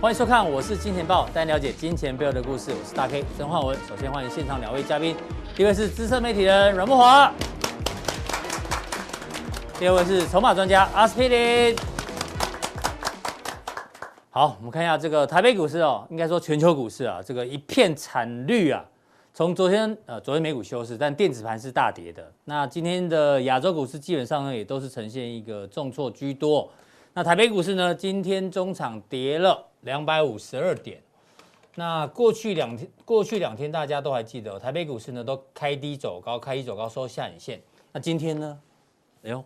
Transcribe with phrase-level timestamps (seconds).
[0.00, 2.70] 欢迎收看，我是金钱豹，带您了解金钱背后的故事。
[2.70, 3.76] 我是大 K 曾焕文。
[3.88, 5.16] 首先欢迎现场两位嘉宾，
[5.56, 7.32] 一位是资深媒体人阮慕驊，
[9.76, 11.76] 第二位是筹码专家阿斯匹林。
[14.30, 18.84] 好，我们看一下这个台北股市哦，应该说全球股市啊，这个一片惨绿啊。
[19.34, 22.32] 从昨天呃，昨天美股休市，但电子盘是大跌的。
[22.44, 26.70] 那今天的亚洲股市基本上呢，也都是呈现一个重挫居多。
[27.14, 31.00] 那台北股市呢，今天中场跌了两百五十二点。
[31.74, 37.60] 那过去两天，过去两天大家都还记得，台北股市呢都开低走高，开低走高收下影线。
[37.92, 38.60] 那今天呢，
[39.22, 39.44] 哎呦，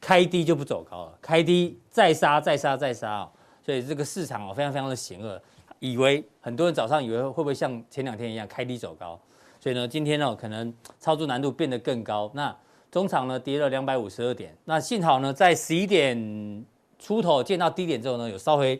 [0.00, 3.30] 开低就不走高了，开低再杀，再杀，再杀哦。
[3.64, 5.40] 所以这个市场哦，非常非常的险恶，
[5.78, 9.18] 以为很多人早上以为会不会像前两天一样开低走高，
[9.58, 12.30] 所以呢，今天呢可能操作难度变得更高。
[12.34, 12.54] 那
[12.90, 16.66] 中场呢跌了两百五十二点，那幸好呢在十一点
[16.98, 18.78] 出头见到低点之后呢，有稍微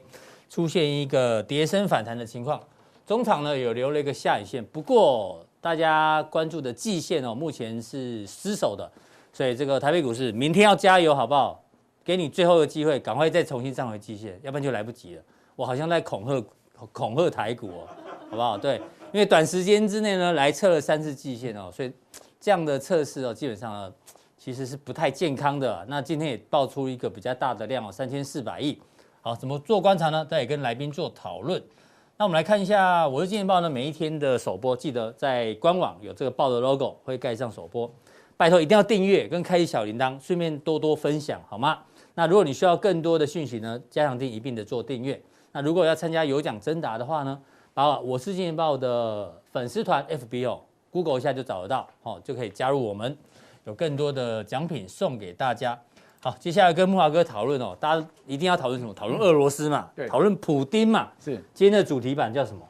[0.50, 2.60] 出现一个跌升反弹的情况。
[3.06, 8.90] 中场呢有留了一个下影线，不过大家关注的季线哦，目前是失守的，
[9.32, 11.64] 所以这个台北股市明天要加油，好不好？
[12.04, 15.22] 给你最后的机会，赶快再重新站回季线，要不然就来不及了。
[15.56, 16.44] 我好像在恐吓
[16.92, 17.88] 恐吓台股哦，
[18.28, 18.58] 好不好？
[18.58, 18.76] 对，
[19.12, 21.90] 因为短时间之内呢来测了三次季线哦，所以。
[22.42, 23.92] 这样的测试哦，基本上呢，
[24.38, 25.84] 其实是不太健康的。
[25.90, 28.80] 那今天也爆出一个比较大的量哦，三千四百亿。
[29.22, 30.24] 好，怎么做观察呢？
[30.24, 31.62] 再跟来宾做讨论。
[32.16, 37.90] 那我们来看一下《我是金钱报》呢，每一天的首播，记得在官网有这个报的 logo 会盖上首播。
[38.38, 41.80] 拜托一定要订阅跟开启小铃铛，顺便多多分享，好吗？
[42.14, 45.20] 那如果你需要更多的讯息呢，加强錠一并的做订阅。
[45.52, 47.38] 那如果要参加有奖征答的话呢，
[47.74, 50.60] 把《我是金钱报》的粉丝团 FB 哦。
[50.90, 53.14] Google 一下就找得到，哦，就可以加入我们，
[53.64, 55.78] 有更多的奖品送给大家。
[56.22, 58.92] 好，接下来跟木华哥讨论哦，大家一定要讨论什么？
[58.92, 61.42] 讨论俄罗斯嘛，对，讨论普丁嘛，是。
[61.54, 62.68] 今天的主题版叫什么？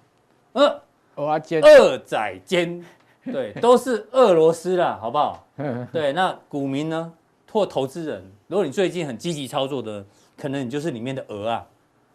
[0.52, 0.80] 呃，
[1.16, 2.84] 蚵仔煎，蚵仔煎，
[3.24, 5.44] 对， 都是俄罗斯啦，好不好？
[5.92, 7.12] 对，那股民呢，
[7.50, 10.04] 或投资人，如果你最近很积极操作的，
[10.36, 11.66] 可能你就是里面的鹅啊，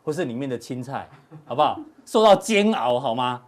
[0.04, 1.10] 或是里面的青菜，
[1.46, 1.80] 好不好？
[2.06, 3.44] 受到煎熬，好吗？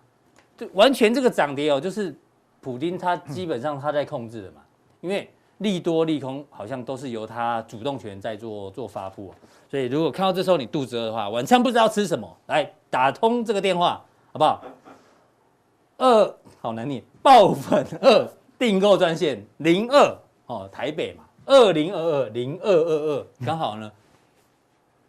[0.58, 2.14] 就，完全这个涨跌哦，就是。
[2.60, 4.62] 普丁他基本上他在控制的嘛，
[5.00, 9.34] 因为利多利空好像都是由他主动权在做做发布，
[9.70, 14.64] 所以如果看到这时候你肚子饿的话，晚餐不知道吃什么，来打通这个电话好不好？
[15.98, 18.30] 二好难念，爆粉二
[18.60, 23.92] 订购专线零二哦，台北嘛，二零二二零二二二，刚好呢，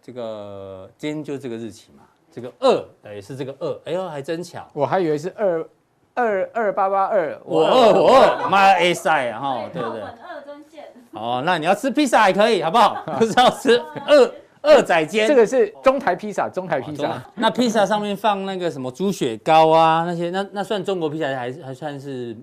[0.01, 5.69] 这个今天就这个日期嘛，这个二也是这个二，哎呦还真巧，我还以为是二。
[6.19, 10.01] 二二八八二，我二我二，妈 A 赛啊哈，对不对？
[10.01, 10.85] 二专线。
[11.13, 13.05] 哦，那你要吃披萨也可以，好不好？
[13.21, 17.23] 不是要吃二二仔煎，这个是中台披萨，中台披萨。
[17.37, 22.37] 那披萨上面放那个什么猪血糕啊，那些那那算中国披萨还是还算是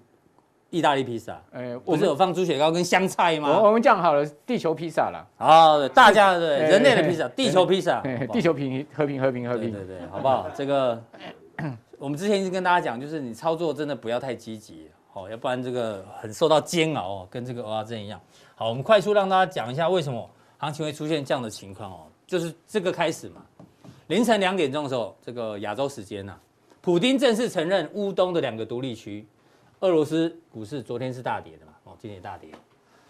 [0.70, 1.38] 意大利披萨？
[1.52, 3.60] 哎，不是有放猪血糕跟香菜吗？
[3.62, 5.28] 我们讲好了，地球披萨了。
[5.38, 10.48] 哦，大家对人类的披萨，地球披萨，地球平和平和平和平，对对，好不好？
[10.56, 11.04] 这个。
[12.00, 18.20] 我们之前一直跟大家讲，就是你操作真的不要太积极，好，要不然这个很受到煎熬哦，跟这个蚵仔煎一样。
[18.56, 23.46] 好，我们快速让大家讲一下为什么行情会出现这样的情况哦，就是这个开始嘛，
[24.08, 26.38] 凌晨两点钟的时候，这个亚洲时间呐，
[26.82, 29.28] 普丁正式承认乌东的两个独立区。
[29.82, 32.50] 俄罗斯股市昨天是大跌的嘛，哦，今天也大跌。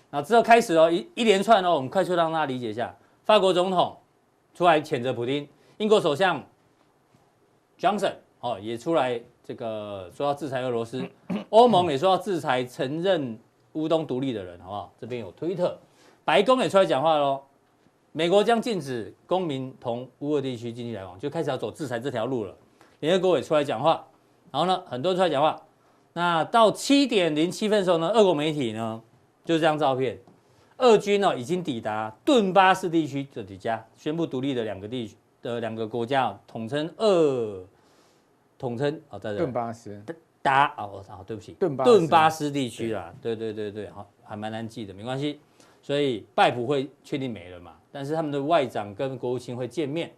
[0.10, 3.96] 那之后开始哦，一一连串哦，我们快速让大家理解一下，法国总统
[4.54, 5.48] 出来谴责普丁，
[5.78, 6.44] 英国首相
[7.80, 8.14] Johnson。
[8.46, 11.04] 哦，也出来这个说要制裁俄罗斯，
[11.50, 13.36] 欧盟也说要制裁承认
[13.74, 14.94] 乌东独立的人，好不好？
[15.00, 15.76] 这边有推特，
[16.24, 17.42] 白宫也出来讲话喽，
[18.12, 22.56] 美国将禁止公民同乌俄地区经济来往，就开始要走制裁这条路了。
[23.00, 24.06] 联合国也出来讲话，
[24.52, 25.60] 然后呢，很多人出来讲话。
[26.14, 29.02] 那到七点零七分的时候呢，俄国媒体呢
[29.44, 30.20] 就这张照片，
[30.78, 37.66] 俄军呢已经抵达顿巴斯地区这几家宣布独立的两个地区的两个国家，统称俄。
[38.58, 39.38] 统称哦，在这。
[39.38, 40.04] 顿巴斯。
[40.42, 45.40] 达哦哦，对不起，顿巴顿巴斯地区啦，对对对对，好，还蛮难记的，没关系。
[45.82, 47.74] 所以拜普会确定没了嘛？
[47.92, 50.14] 但是他们的外长跟国务卿会见面。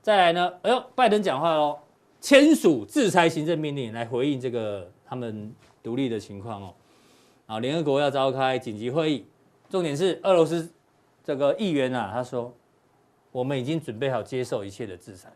[0.00, 1.76] 再来呢，哎呦，拜登讲话喽，
[2.20, 6.74] 签署制裁行政命令来回应这个他们独立的情况哦。
[7.46, 9.26] 啊，联合国要召开紧急会议，
[9.68, 10.72] 重点是俄罗斯
[11.24, 12.54] 这个议员啊，他说
[13.32, 15.32] 我们已经准备好接受一切的制裁。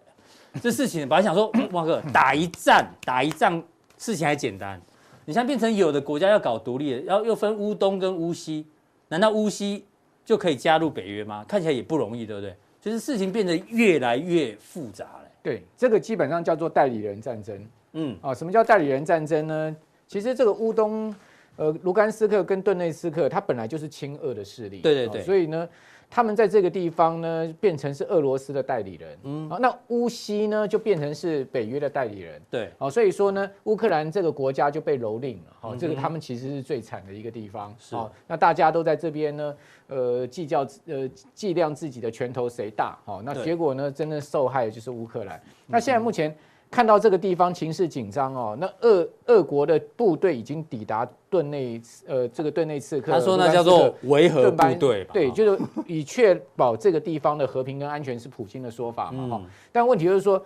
[0.61, 3.63] 这事情本来想说，哇哥打一仗打一仗，
[3.97, 4.81] 事情还简单。
[5.25, 8.67] 你现在变成有的国家要搞独立了，要又分乌东跟乌西，
[9.09, 9.85] 难道乌西
[10.25, 11.45] 就可以加入北约吗？
[11.47, 12.55] 看起来也不容易，对不对？
[12.81, 15.31] 就是事情变得越来越复杂了。
[15.43, 17.67] 对，这个基本上叫做代理人战争。
[17.93, 19.77] 嗯，啊，什么叫代理人战争呢？
[20.09, 21.15] 其实这个乌东，
[21.57, 24.81] 呃，卢甘斯克跟顿内斯克，它本来就是亲俄的势力。
[24.81, 25.23] 对对对。
[25.23, 25.69] 所以呢，
[26.15, 29.19] 他们在这个地方呢，变成是俄罗斯的代理人。
[29.23, 29.49] 嗯。
[29.49, 32.39] 好，那乌西呢，就变成是北约的代理人。
[32.51, 32.71] 对。
[32.79, 35.57] 好，所以说呢，乌克兰这个国家就被蹂躏了。
[35.59, 37.75] 好，这个他们其实是最惨的一个地方。
[37.79, 37.97] 是。
[37.97, 39.57] 好，那大家都在这边呢，
[39.87, 42.99] 呃，计较呃计量自己的拳头谁大。
[43.07, 45.43] 好，那结果呢，真的受害的就是乌克兰。
[45.67, 46.37] 那现在目前。
[46.73, 59.43] 看到这个地方情势紧张哦，那俄俄国的部队已经抵达顿内呃这个顿内刺客，他说那叫做维和部队，对，就是以确保这个地方的和平跟安全是普京的说法嘛哈。
[59.45, 60.43] 嗯、但问题就是说，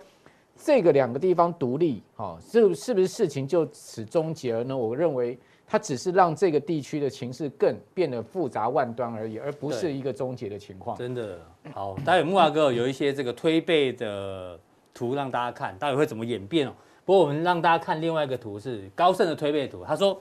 [0.57, 4.75] 这个两个地方独立哈，这是不是事情就此终结了呢？
[4.75, 10.97] 我认为它只是让这个地区的情势更变得复杂万端而已，而不是一个终结的情况。
[10.97, 11.39] 真的
[11.71, 14.59] 好，待会木华哥有一些这个推背的。
[14.97, 16.73] 图让大家看到底会怎么演变哦。
[17.05, 19.85] 不过我们让大家看另外一个图，是高盛的推背图。
[19.85, 20.19] 他说，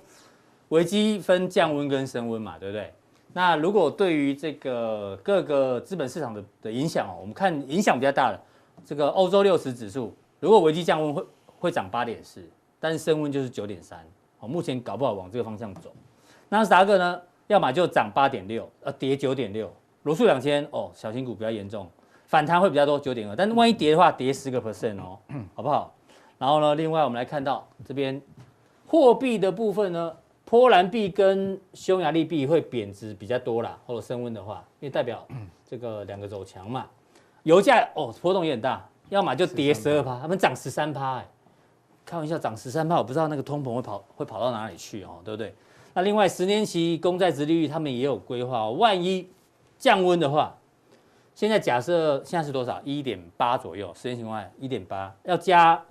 [0.69, 2.93] 危机分降温跟升温嘛，对不对？
[3.33, 8.41] 那如果对于这个各个资本市场的的影响哦，我们看影响比较大的
[8.85, 11.25] 这个欧洲六十指数，如果危机降温会
[11.59, 12.43] 会涨八点四，
[12.79, 13.99] 但是升温就是九点三。
[14.39, 15.91] 哦，目前搞不好往这个方向走。
[16.49, 19.73] 纳斯达克呢，要么就涨八点六，呃，跌九点六。
[20.05, 21.91] 罗素两千哦，小型股比较严重。
[22.27, 25.19] 反弹会比较多，九点二，但是万一跌的话，跌十个 percent 哦，
[25.55, 25.95] 好不好？
[26.39, 28.21] 然后呢，另外我们来看到这边
[28.87, 30.13] 货币的部分呢，
[30.45, 35.27] 波兰币跟匈牙利币会贬值比较多啦，或者升温的话，因为代表
[35.65, 36.87] 这个两个走强嘛。
[37.45, 41.29] 油价哦，波动也很大，要么就跌十二趴，他们涨十三趴，哎，
[42.05, 45.55] 开玩笑，涨十三趴，我不知道那个通膨会跑会跑到哪里去哦，对不对？
[45.95, 49.31] 那另外十年期公债殖利率他们也有规划哦，万一
[49.79, 50.53] 降温的话。
[51.37, 52.81] 现在假设现在是多少？
[52.83, 55.85] 一点八左右，十年情况下一点八，要加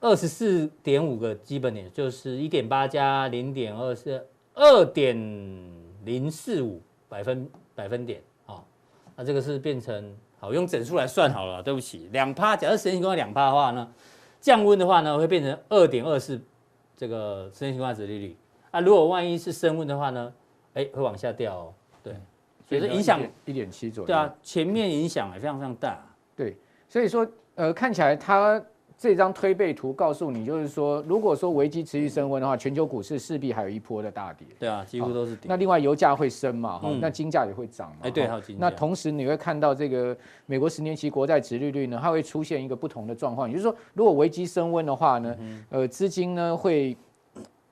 [0.00, 5.16] 二十四点五个基本点，就是一点八加零点二是二点
[6.04, 8.60] 零四五百分百分点啊。
[9.14, 12.56] 那这个是变成好用整数来算好了，对不起，两趴。
[12.56, 13.88] 假设十年情况下两趴的话呢，
[14.40, 16.40] 降温的话呢会变成二点二四
[16.96, 18.36] 这个十年情况下殖利率
[18.72, 18.80] 啊。
[18.80, 20.32] 如果万一是升温的话呢，
[20.74, 21.74] 哎会往下掉哦，
[22.70, 22.78] 对。
[22.78, 26.02] 所以说影响一点七左右，对啊，前面影响也非常非常大。
[26.34, 26.56] 对，
[26.88, 27.26] 所以说
[27.56, 28.62] 呃，看起来它
[28.96, 34.46] 这张推背图告诉你，就是说，如果说危机持续升温的话，全球股市势必还有一波的大跌。
[34.58, 35.46] 对啊，几乎都是跌。
[35.48, 36.78] 那另外油价会升嘛？
[36.78, 37.96] 哈、嗯，那金价也会涨嘛？
[38.02, 38.60] 哎，对，还有金价。
[38.60, 40.16] 那同时你会看到这个
[40.46, 46.96] 美国十年期国债殖利率呢，它会出现一个不同的状况，也就是说，如果危机升温的话呢，嗯、呃，资金呢会。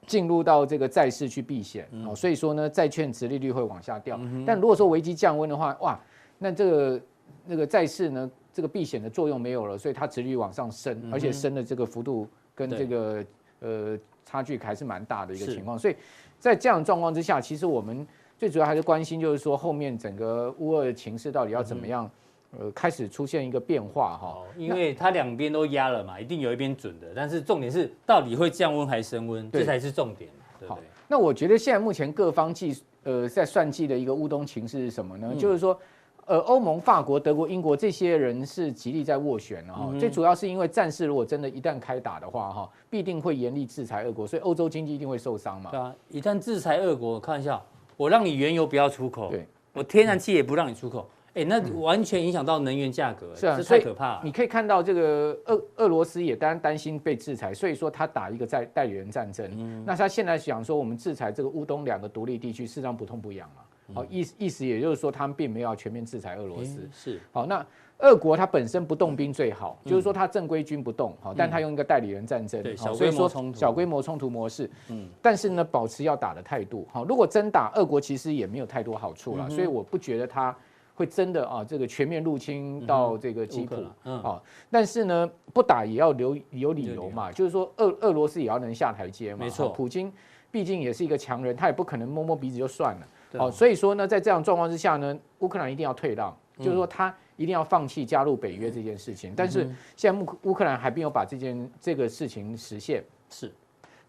[0.09, 4.19] 进入到这个债市去避险，哦，所以说呢，债券值利率会往下掉。
[4.47, 6.01] 但如果说危机降温的话，哇，
[6.39, 7.01] 那这个
[7.47, 13.25] 那个债市呢，这个避险的作用没有了，所以它殖利率往上升，而且升的这个幅度跟这个
[13.61, 15.79] 呃差距还是蛮大的一个情况。
[15.79, 15.95] 所以
[16.39, 18.07] 在这样的状况之下，其实我们
[18.39, 22.11] 最主要还是关心，就是说后面整个乌俄的情势到底要怎么样。
[22.57, 30.31] 呃，开始出现一个变化哈，因为它两边都压了嘛，一定有一边准的，但是重点是到底会降温还是升温，这才是重点。
[30.67, 35.35] 好，那我觉得现在目前各方计呃在算计的一个乌冬情势是什么呢？
[35.39, 35.79] 就是说，
[36.25, 45.71] 呃，欧盟、法国、德国、英国这些人是极力在斡旋哈，最主要是因为战事如果真的一旦开打的话哈，必定会严厉制裁俄国，所以欧洲经济一定会受伤嘛。
[45.71, 47.63] 对啊，一旦制裁俄国，看一下，
[47.99, 51.07] 我让你原油不要出口，对，我天然气也不让你出口。
[51.39, 54.21] 哎，那完全影响到能源价格，是啊，太可怕了。
[54.25, 59.49] 你可以看到，这个俄俄罗斯也当然担心被制裁，所以说他打一个在代理人战争。
[59.57, 63.63] 嗯，那他现在想说，我们制裁这个乌东两个独立地区，事实上不痛不痒嘛。
[63.95, 66.89] 好，意思意思也就是说，他们并没有要全面制裁俄罗斯。
[66.93, 67.21] 是。
[67.31, 67.65] 好，那
[67.99, 74.69] 俄国它本身不动兵最好，就是说它正规军不动，好，但他用一个代理人战争，好，所以说小规模冲突模式。
[74.89, 75.09] 嗯。
[75.23, 76.85] 但是呢，保持要打的态度。
[76.91, 80.57] 好，如果真打，俄国其实也没有太多好处了，所以我不觉得他。
[80.99, 90.13] 会真的啊，这个全面入侵到这个基辅，嗯，啊，但是呢，不打也要留有理由嘛，就是说俄俄罗斯也要能下台阶嘛，没错，普京
[90.51, 103.53] 毕竟也是一个强人，他也不可能摸摸鼻子就算了，哦，所以说呢，在这样状况之下呢，乌克兰一定要退让，就是说他一定要放弃加入北约这件事情，但是现在乌乌克兰还没有把这件这个事情实现，是，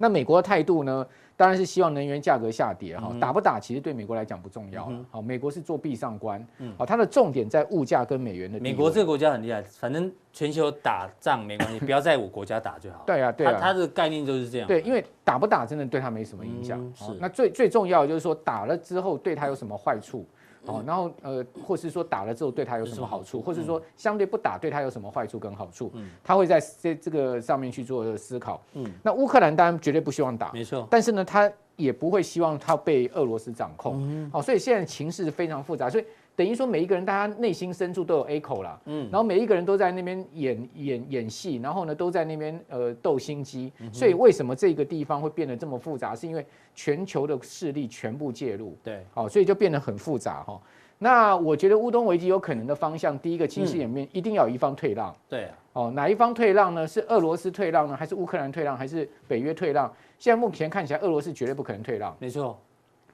[0.02, 1.06] 那美国的态度呢？
[1.36, 4.92] 当然是希望能源价格下跌哈，打不打其实对美国来讲不重要。
[5.10, 6.46] 好，美国是做壁上观，
[6.78, 8.60] 好，它的重点在物价跟美元的。
[8.60, 13.04] 美国这个国家很厉害，反正全球打仗没关系，不要在我国家打就好。
[13.08, 14.68] 对啊，对啊，它的概念就是这样。
[14.68, 16.78] 对，因为打不打真的对它没什么影响。
[16.94, 20.26] 是，那最最重要的就是说打了之后对它有什么坏处？
[20.66, 25.92] 哦，然后呃，或是说打了之后对他有什么好处，或是说相对不打对他有什么坏处跟好处，
[26.24, 28.62] 他会在这这个上面去做思考。
[28.74, 34.30] 嗯，那乌克兰当然绝对不希望打，没错，但是呢，他也不会希望他被俄罗斯掌控。
[34.32, 36.06] 好，所以现在情势非常复杂，所以。
[36.40, 46.16] 等于说每一个人，大家内心深处都有 echo 啦，嗯，然后每一个人都在那边演演演戏，然后呢都在那边呃斗心机，所以为什么这个地方会变得这么复杂？
[46.16, 50.58] 是因为全球的势力全部介入，对，好，所以就变得很复杂哈。
[50.98, 56.88] 那我觉得乌东危机有可能的方向，第一个情势演变一定要有一方退让，对，哦，哪一方退让呢？
[56.88, 59.94] 是俄罗斯退让呢，还是乌克兰退让，还是北约退让？
[60.18, 62.58] 现在目前看起来，俄罗斯绝对不可能退让，没错。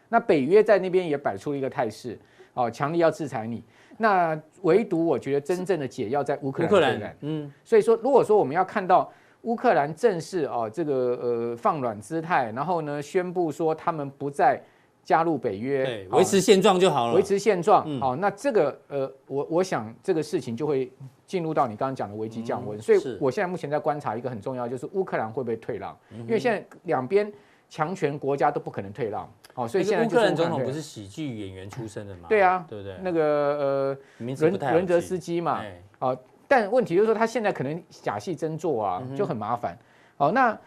[0.10, 2.16] 那北约在那边也摆出了一个态势。
[2.56, 3.64] 哦，强力要制裁你，
[3.98, 6.68] 那唯独我觉得真正的解药在乌克兰。
[6.68, 14.60] 乌克兰，嗯，所以说，如果说我们要看到乌克兰正式哦这个呃放软姿态，然后呢宣布说他们不再
[15.04, 17.84] 加入北约，对，维持现状就好了，维持现状。
[17.86, 20.90] 嗯、哦，那这个呃，我我想这个事情就会
[21.28, 22.80] 进入到你刚刚讲的危机降温。
[22.80, 27.32] 嗯、所以我现在目前在观察一个很重要，就是乌克兰会不会退让，嗯、因为现在两边
[27.70, 29.30] 强权国家都不可能退让。
[29.56, 32.28] 哦，所以现在乌克兰总统不是喜剧演员出身的吗？
[32.30, 32.96] 对啊，对不对？
[33.02, 35.62] 那个呃，伦伦泽斯基嘛，
[36.00, 39.78] 哦，但问题就是说他现在可能假戏真做啊，就很麻烦。
[40.18, 40.58] 好，那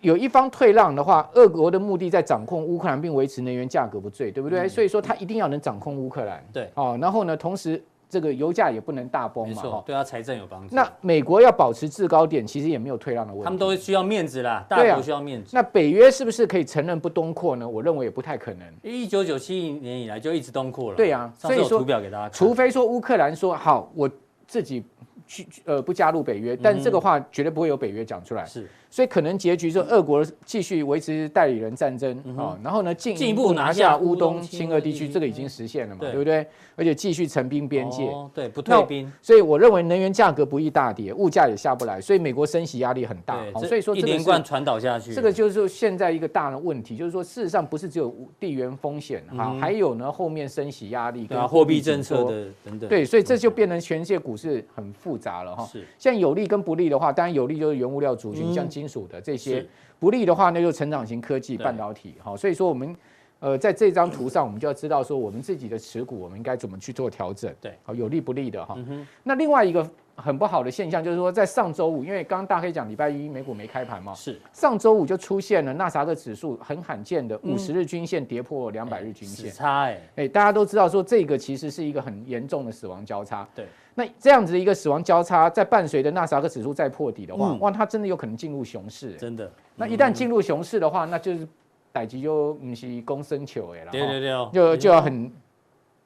[0.00, 4.68] 有一方退让的话，俄国的目的在掌控乌克兰并维持能源价格不坠，对不对？
[4.68, 6.44] 所以说他一定要能掌控乌克兰。
[6.52, 7.82] 对，哦，然后呢，同时。
[8.08, 10.74] 这个油价也不能大崩嘛，对他财政有帮助。
[10.74, 13.44] 那美国要保持制高点，其实也没有退让的问题。
[13.44, 15.50] 他们都需要面子啦，大家都需要面子。
[15.52, 17.68] 那北约是不是可以承认不东扩呢？
[17.68, 18.66] 我认为也不太可能。
[18.82, 20.96] 一九九七年以来就一直东扩了。
[20.96, 24.10] 对啊，所以说图表给大家，除非说乌克兰说好，我
[24.46, 24.82] 自己
[25.26, 28.44] 去呃不加入北约，但这个话绝对不会有北约讲出来。
[28.46, 28.66] 是。
[28.90, 36.46] 所以可能结局是俄国继续维持代理人战争啊，然后呢进一步拿下乌东亲俄地区，这个已经实现了嘛，对不对？
[36.74, 39.12] 而且继续成兵边界，对，不退兵。
[39.20, 43.44] 所以我认为能源价格不易大跌，物价也下不来，所以美国升息压力很大。
[43.66, 52.88] 所以说一连贯传导下去，这个就是现在一个大的问题，就是说事实上不是只有地缘风险哈，还有呢后面升息压力跟货币政策的等等。
[52.88, 55.66] 对，所以这就变成全世界股市很复杂了哈。
[55.66, 58.66] 是，现在有利跟不利的话，当然有利就是原物料族群，像。
[58.78, 59.66] 金属的这些
[59.98, 62.14] 不利的话，那就成长型科技、半导体。
[62.20, 62.94] 好，所以说我们
[63.40, 67.52] 呃在这张图上，我们就要知道说我们自己的持股，我们应该怎么去做调整。
[67.60, 68.78] 对，好，有利不利的哈。
[69.24, 83.48] 那另外一个很不好的现象就是说，在上周五，因为刚刚大黑讲礼拜一美股没开盘嘛，是上周五就出现了纳斯达克指数很罕见的五十日均线跌破两百日均线，差哎哎，大家都知道说这个其实是一个很严重的死亡交叉。
[83.54, 83.64] 对。
[83.98, 89.14] 那这样子的一个死亡交叉，在伴随着纳斯达克指数再破底的话，哇，它真的有可能进入熊市。
[89.14, 89.50] 真的。
[89.74, 91.48] 那一旦进入熊市的话，那就是
[91.90, 93.90] 逮鸡就不是公升球哎了。
[93.90, 94.30] 对对对。
[94.52, 95.32] 就就要很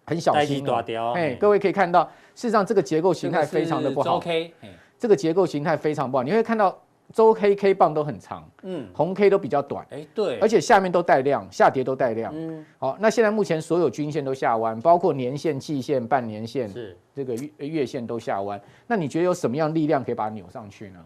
[0.06, 0.66] 很小心。
[1.14, 2.02] 哎，各位可以看到，
[2.34, 4.18] 事实上这个结构形态非常的不好。
[4.18, 4.54] K，
[4.98, 6.81] 这个结构形态非常不好，你会看到。
[7.12, 21.00] 周 K K 棒都很长，嗯，红 K 都比较短，哎，对，而且下面都带量，下跌都带量，嗯，好，那现在目前所有均线都下弯，包括年线、季线、半年线，是这个月月线都下弯，那你觉得有什么样力量可以把它扭上去呢？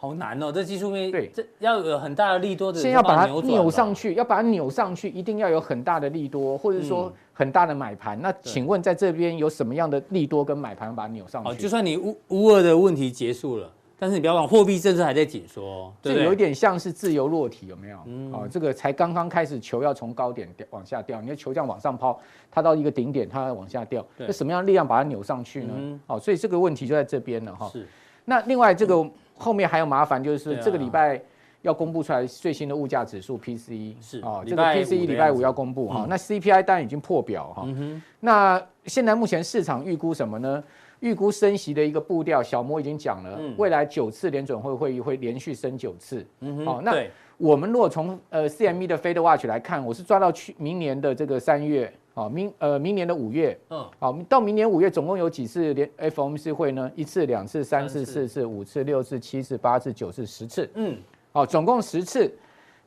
[0.00, 8.16] 好难哦，这技术面对，这要有很大的利多的，先要把它扭上去，要把它扭上去，一定要有很大的利多，或者说很大的买盘。
[8.22, 11.60] 那请问在这边有什么样的利多跟买盘把它扭上去？
[11.60, 13.72] 就算你乌乌二的问题结束了。
[13.98, 17.98] 但是你不要忘，货币政策还在紧缩，这有一点像是自由落体，有没有？
[18.06, 22.16] 嗯，哦，这个才刚刚开始，球要从高点掉往下掉，你的球这样往上抛，
[22.48, 25.74] 它到一个顶点，它要往下掉，那什么样的力量把它扭上去呢？
[25.76, 27.68] 嗯、哦，所以这个问题就在这边了哈。
[27.72, 27.84] 是。
[28.24, 29.04] 那另外这个
[29.36, 31.20] 后面还有麻烦，就是这个礼拜
[31.62, 36.04] 要公布出来最新的物价指数 PCE 是哦，这个 PCE 礼拜五要公布哈。
[36.04, 37.62] 嗯、那 CPI 当然已经破表哈。
[37.66, 40.62] 嗯、哼那现在目前市场预估什么呢？
[41.00, 46.26] 预估升息的一个步调，小摩已经讲了，未来九次联准会会议会连续升九次。
[46.40, 47.04] 嗯好，那
[47.36, 56.90] 我们如果从呃 CME 的 Fed Watch 来看，我是抓到去明年的这个三月，啊，明呃明年的五月，嗯，好，到明年五月总共有几次联 FOMC 会呢？
[56.96, 60.68] 一次、两次、三次、四次、五次、六次、七次、八次、九次、十次。
[60.74, 60.96] 嗯，
[61.32, 62.32] 好，总共十次。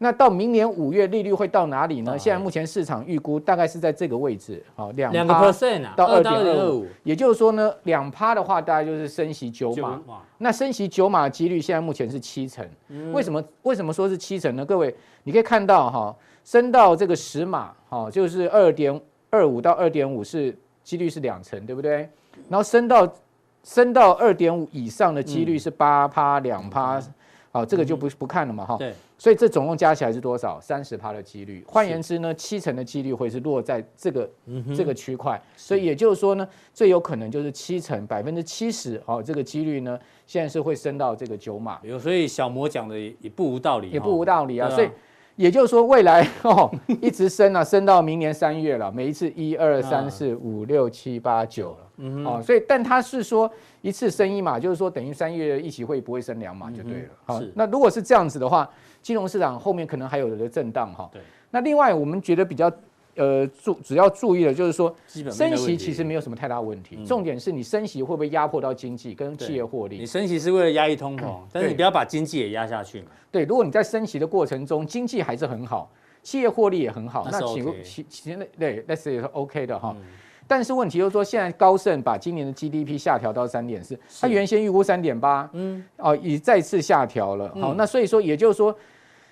[0.03, 2.17] 那到明年五月利率会到哪里呢？
[2.17, 10.01] 现在目前市场预估大概是在这个位置，好，两两个 percent 到二点二五，也就是说呢，两趴的话大概就是升息九码。
[10.39, 12.67] 那升息九码的几率现在目前是七成。
[13.13, 13.43] 为什么？
[13.61, 14.65] 为什么说是七成呢？
[14.65, 14.91] 各位，
[15.21, 22.09] 你可以看到哈，升到这个十码，哈，就是二点二五到二点五是几率是两成，对不对？
[22.49, 23.07] 然后升到
[23.63, 26.99] 升到二点五以上的几率是八趴两趴。
[27.51, 28.77] 好，这个就不不看了嘛哈。
[28.77, 28.93] 对。
[29.17, 30.59] 所以这总共加起来是多少？
[30.59, 31.63] 三十趴的几率。
[31.67, 34.29] 换言之呢，七成的几率会是落在这个
[34.75, 35.39] 这个区块。
[35.55, 41.79] 所以也就是说呢，最有可能就是七成百分之七十哦，这个几率呢，现在是会升到这个九码。
[41.83, 44.69] 有，所以小魔讲的也不无道理，也不无道理啊。
[44.69, 44.89] 所以。
[45.41, 46.71] 也就是说，未来哦，
[47.01, 48.91] 一直升啊，升到明年三月了。
[48.91, 57.09] 每一次一二三四五六七八九了，嗯，哦，所以但他是说一次升一码，就是说等于三月一起会不会升两码就对了。
[57.25, 58.69] 好，那如果是这样子的话，
[59.01, 61.09] 金融市场后面可能还有的震荡哈。
[61.11, 61.19] 对。
[61.49, 62.71] 那另外我们觉得比较。
[63.15, 64.93] 呃，注只要注意的就是说，
[65.29, 67.03] 升息其实没有什么太大问题。
[67.05, 69.97] 重点是你升息会不会压迫到经济跟企业获利？
[69.97, 73.07] 你升息是为了压抑通膨，但是你不要把经济也压下去嘛。
[73.29, 75.91] 对，如果你在升息的过程中，经济还是很好，
[76.23, 79.95] 企业获利也很好，那请其其实那对那是也是 OK 的哈。
[80.47, 87.49] 但是问题就是说，现在高盛把今年的 GDP 下调到三点四，他原先预估三点八，嗯，哦，已再次下调了。
[87.55, 88.75] 好，那所以说也就是说，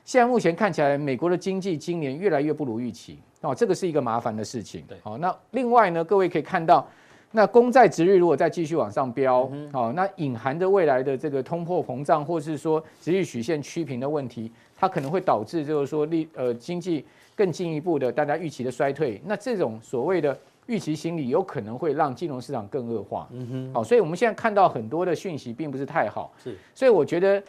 [0.05, 3.19] 现在目前看起来，美国的经济今年越来越不如预期。
[3.41, 4.84] 哦，这个是一个麻烦的事情。
[4.88, 6.86] 对，好，那另外呢，各位可以看到，
[7.31, 17.05] 那公债值率如果再继续往上飙，好，那隐含的未来的这个通货膨胀，或是说殖利率曲线趋平的问题，它可能会导致就是说利呃经济
[17.36, 19.22] 更进一步的大家预期的衰退。
[19.25, 23.27] 那这种所谓的预期心理，有可能会让金融市场更恶化。
[23.31, 26.34] 嗯哼，好，所以我们现在看到很多的讯息并不是太好。
[26.43, 27.41] 是，所以我觉得。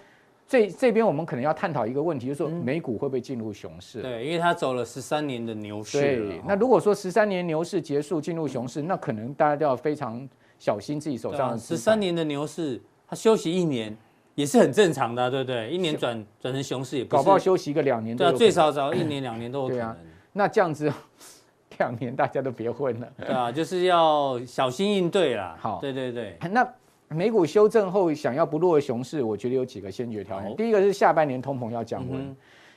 [0.51, 4.03] 这这边我们可能要探讨一个问题，就是说美股会不会进入熊市？
[4.03, 6.01] 对，因为它走了十三年的牛市。
[6.01, 10.29] 对，那如果说十三年牛市结束进入熊市，那可能大家都要非常
[10.59, 11.57] 小心自己手上的。
[11.59, 13.97] 十三年的牛市，它休息一年
[14.35, 15.71] 也是很正常的，对不对？
[15.71, 18.17] 一年转转成熊市也不搞不好休息个两年。
[18.17, 19.79] 对啊，最少找一年两年都有可能。
[19.79, 19.97] 对啊，
[20.33, 20.93] 那这样子
[21.79, 23.09] 两年大家都别混了。
[23.17, 25.57] 对啊，就是要小心应对啦。
[25.61, 26.69] 好，对对对，那。
[27.15, 30.55] 美股修正后想要不落熊市，我觉得有几个先决条件。
[30.55, 32.37] 第一个是下半年通膨要降温，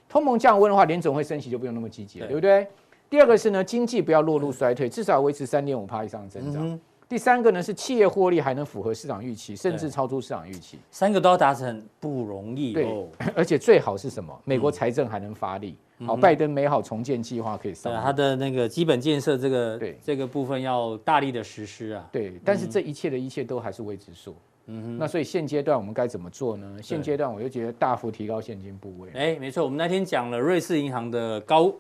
[0.10, 2.68] 通膨降温的话，联总会升息就不用那么积极了，对不对？
[3.12, 6.80] 第二个是呢，经济不要落入衰退，至少维持三点五趴以上的增长。
[7.08, 10.80] 第三个呢是企业获利还能符合市场预期，甚至超出市场预期。
[10.90, 12.74] 三个都要达成不容易。
[12.74, 14.36] 对，而且最好是什么？
[14.46, 15.78] 美国财政还能发力。
[16.06, 17.94] 好，拜登美好重建计划可以上。
[18.02, 22.10] 他的那个基本建设，这个对这个部分要大力的实施啊。
[22.12, 24.36] 对，但是这一切的一切都还是未知数。
[24.66, 24.98] 嗯哼。
[24.98, 26.78] 那所以现阶段我们该怎么做呢？
[26.82, 29.10] 现阶段我就觉得大幅提高现金部位。
[29.14, 31.74] 哎，没错，我们那天讲了瑞士银行的高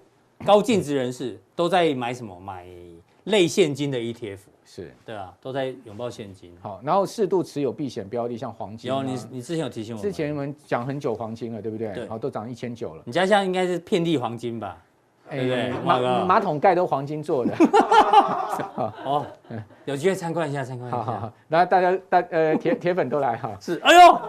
[0.45, 2.39] 高净值人士都在买什么？
[2.39, 2.65] 买
[3.25, 4.39] 类现金的 ETF。
[4.75, 6.51] 是对啊，都在拥抱现金。
[6.59, 8.89] 好，然后适度持有避险标的，像黄金。
[8.89, 10.01] 有你，你之前有提醒我。
[10.01, 11.93] 之前我们讲很久黄金了，对不对？
[11.93, 12.07] 对。
[12.07, 13.03] 好，都涨一千九了。
[13.05, 14.75] 你家现在应该是遍地黄金吧？
[15.29, 15.71] 对不对？
[15.85, 17.53] 马马桶盖都黄金做的。
[19.05, 19.23] 哦，
[19.85, 20.97] 有机会参观一下，参观一下。
[20.97, 23.51] 好好好，来大家大呃铁 铁粉都来哈。
[23.59, 24.19] 是，哎呦，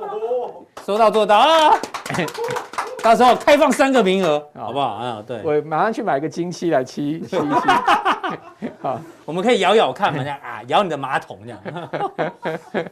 [0.85, 1.75] 说到做到啊！
[3.03, 4.87] 到时候开放三个名额，好不好？
[4.87, 5.43] 啊，对。
[5.43, 8.71] 我马上去买个金漆来漆漆一漆。
[8.85, 11.59] 好， 我们可以咬咬看嘛，这样啊，咬你的马桶这样。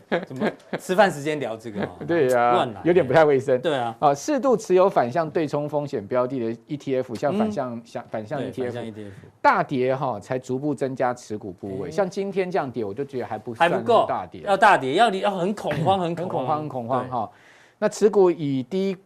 [0.26, 1.86] 怎么吃饭时间聊这个？
[2.06, 3.60] 对呀，有点不太卫生。
[3.60, 8.94] 对啊，啊，适度持有反向对冲风险标的的 ETF，像反向像反向 ETF，
[9.42, 11.90] 大跌哈才逐步增加持股部位。
[11.90, 17.30] 像今天这样跌，我就觉得还不还不够大跌，要大跌，要你要很恐慌，很恐慌，很恐慌哈。
[17.78, 18.96] 那持股以低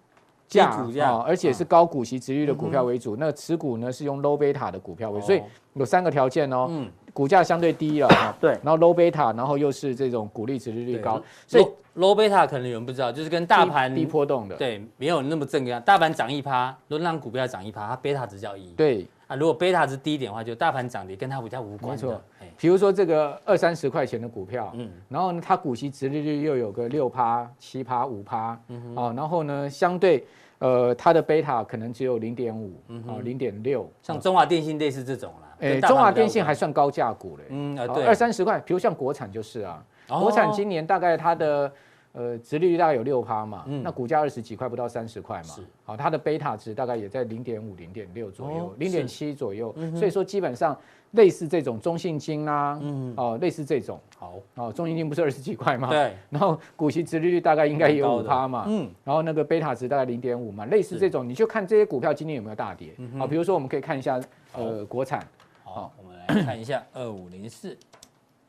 [0.46, 0.70] 价
[1.02, 3.16] 啊，而且是高股息值率的股票为主。
[3.16, 5.42] 那持股呢是用 low beta 的股票为主，所以
[5.74, 6.66] 有三个条件哦。
[6.70, 11.64] 嗯，股价相对低了，对，然后 low beta，然后又是这种股利值利率高，所以
[11.96, 15.80] low beta 可能有人不知道，就是跟大盘低波动的，对，没有那么正样。
[15.82, 18.70] 大盘涨一趴，如果让股票涨一趴，它 beta 值叫一。
[18.72, 21.90] 对啊，如果贝塔值低一点的话，就大盘涨跌跟它股价无关。
[21.90, 22.22] 没错，
[22.58, 30.24] 比如说这个二三十块钱的股票，嗯，然后呢，它股息值利率又有个六趴、七趴、五趴，嗯，啊，然后呢，相对。
[30.58, 35.54] 呃，它的贝塔可能只有零点五，啊，零点六，像中华电信类似这种啦。
[35.60, 41.70] 哎，中华电信还算高价股嘞，嗯啊，对，二三十块，比如像国产就是啊，国产今年大概它的
[42.12, 50.74] 呃殖利率大概有六趴嘛，那股价二十几块，不到三十块嘛，是，好，它的贝塔值大概也在零点五、零点六左右，零点七左右，所以说基本上。
[51.12, 55.88] 类似这种中信金啦，嗯，哦，类似这种，好，哦，中信金不是二十几块吗？
[55.88, 64.20] 对，然后股息殖利率大概应该也有五趴嘛，嗯，然后那个贝塔值大概零点五嘛，类似这种，你就看这些股票今天有没有大跌，好，比如说我们可以看一下，
[64.52, 65.26] 呃，国产，
[65.64, 67.76] 好，我们来看一下二五零四，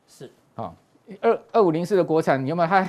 [0.06, 0.74] 是，好，
[1.22, 2.68] 二二五零四的国产，你有没有？
[2.68, 2.88] 它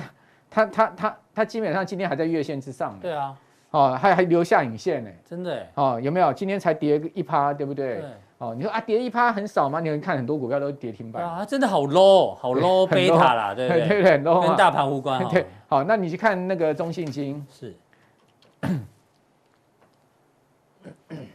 [0.50, 3.36] 它它它它基本上今天还在月线之上，对啊，
[3.70, 6.32] 哦，还还留下影线呢，真的，哦，有没有？
[6.32, 8.00] 今天才跌一趴，对不对？
[8.00, 8.10] 对。
[8.40, 9.80] 哦，你说啊，跌一趴很少吗？
[9.80, 15.22] 你会看很多股票都跌停板啊，真的好 low，好 low 贝塔啦，对对对，对对，跟大盘无关。
[15.28, 17.76] 对，好，那你去看那个中信金，是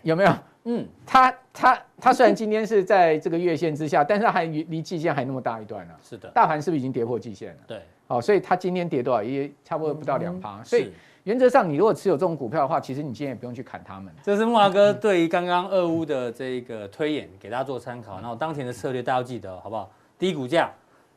[0.02, 0.34] 有没有？
[0.64, 6.02] 嗯，它它它虽然今天是在这个月线之下，但是它还离季线还那么大一段呢、啊。
[6.02, 7.60] 是的，大盘是不是已经跌破季线了？
[7.68, 9.22] 对，好，所以它今天跌多少？
[9.22, 10.64] 也差不多不到两趴。
[10.64, 10.92] 所以
[11.26, 14.14] 原则上，你如果持有这种股票的话，其实你今天也不用去砍它们。
[14.22, 18.20] 这是木华哥对于刚刚俄乌的这个推演，给大家做参考。
[18.22, 19.90] 然后当前的策略，大家要记得好不好？
[20.20, 20.72] 低股价、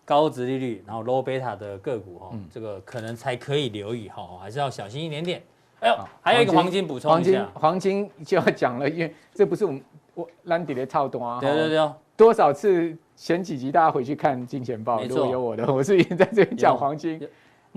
[0.06, 5.42] 高值利率，然后 low beta 的个股哈，这个可能才可以留意哈，还是要小心一点点。
[5.80, 9.82] 哎呦，还有一个黄金补充一下，黄金就要讲了，因为这不是我们
[10.14, 11.38] 我兰迪的操动啊。
[11.38, 17.20] 对对对，多少次前几集大家回去看金钱豹，如果有我的，我是已经在这里讲黄金。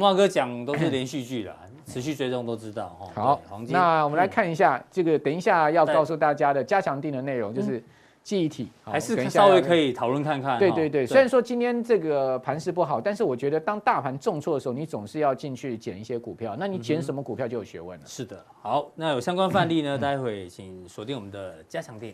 [0.02, 3.40] 慕驊哥讲都是连续剧啦， 持续追踪都知道哈。
[3.48, 7.82] 好，那我们来看一下这个，等一下要告诉大家的加强定的内容就是。
[8.24, 10.60] 记忆体还是稍微可以讨论看看。
[10.60, 16.56] 对对对，虽然说今天这个盘势不好，但是我觉得当大盘重挫的时候，你总是要进去捡一些股票。
[16.56, 18.06] 那你捡什么股票就有学问了。
[18.06, 22.14] 是的，好，那有相关范例呢，待会请锁定我们的加强錠。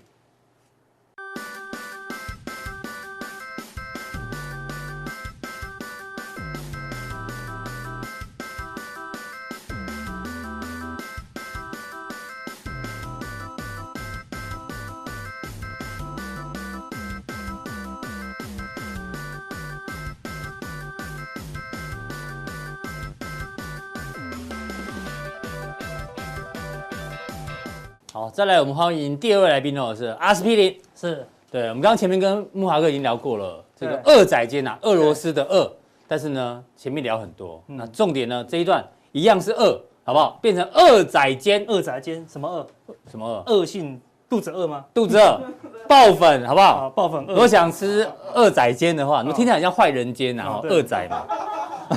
[28.27, 35.71] 好，再来我们欢迎第二位来宾哦，是阿司匹林，是对，我们刚刚前面跟慕驊哥已经聊过了，这个二载间呐，俄罗斯的二，
[36.09, 40.37] 但是呢前面聊很多，那重点呢这一段一样是二，好不好？
[40.41, 42.93] 变成二载间，二载间什么二？
[43.09, 43.53] 什么二？
[43.53, 44.83] 恶性肚子饿吗？
[44.93, 45.41] 肚子饿，
[45.87, 46.89] 爆粉好不好？
[46.89, 47.29] 爆粉饿。
[47.29, 51.25] 如果想吃二载间的话，你听起来很像坏人间呐，二仔嘛。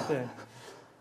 [0.07, 0.19] 对，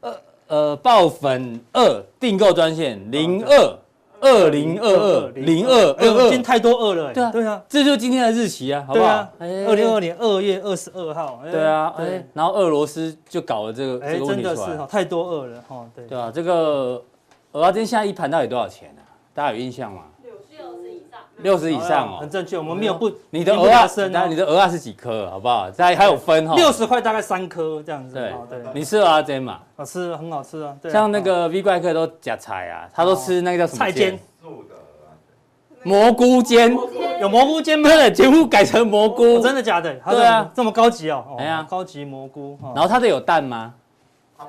[0.01, 0.15] 呃
[0.49, 3.77] 呃，爆粉二订购专线零二。
[4.21, 7.13] 二零二二零二二二，今天太多二了。
[7.13, 9.27] 对啊，对啊，这就是今天的日期啊，好不好？
[9.39, 11.41] 二零二二年二月二十二号。
[11.51, 14.55] 对啊，哎，然后俄罗斯就搞了这个这个问题出来。
[14.55, 15.85] 真的是太多二了哈。
[15.95, 17.01] 对对啊，这个
[17.51, 19.01] 呃，今天现在一盘到底多少钱呢？
[19.33, 20.03] 大家有印象吗？
[21.41, 22.07] 六十以上。
[22.07, 22.57] 哦，很正确。
[22.57, 25.29] 我们没有不，你的蚵仔，你的鹅啊是几颗？
[25.29, 25.69] 好不好？
[25.71, 26.55] 再还有分哈。
[26.55, 28.15] 六十块大概三颗这样子。
[28.15, 29.59] 对对，你吃蚵仔煎嘛？
[29.75, 30.75] 好吃，很好吃啊。
[30.89, 33.79] 像那个 V 怪客都夹菜啊，他都吃那个叫什么？
[33.79, 34.19] 菜煎。
[35.81, 36.77] 蘑菇煎
[37.21, 37.89] 有蘑菇煎吗？
[37.89, 39.93] 对，节目改成蘑菇，真的假的？
[40.09, 41.23] 对啊，这么高级哦。
[41.37, 42.59] 哎呀，高级蘑菇。
[42.75, 43.73] 然后它的有蛋吗？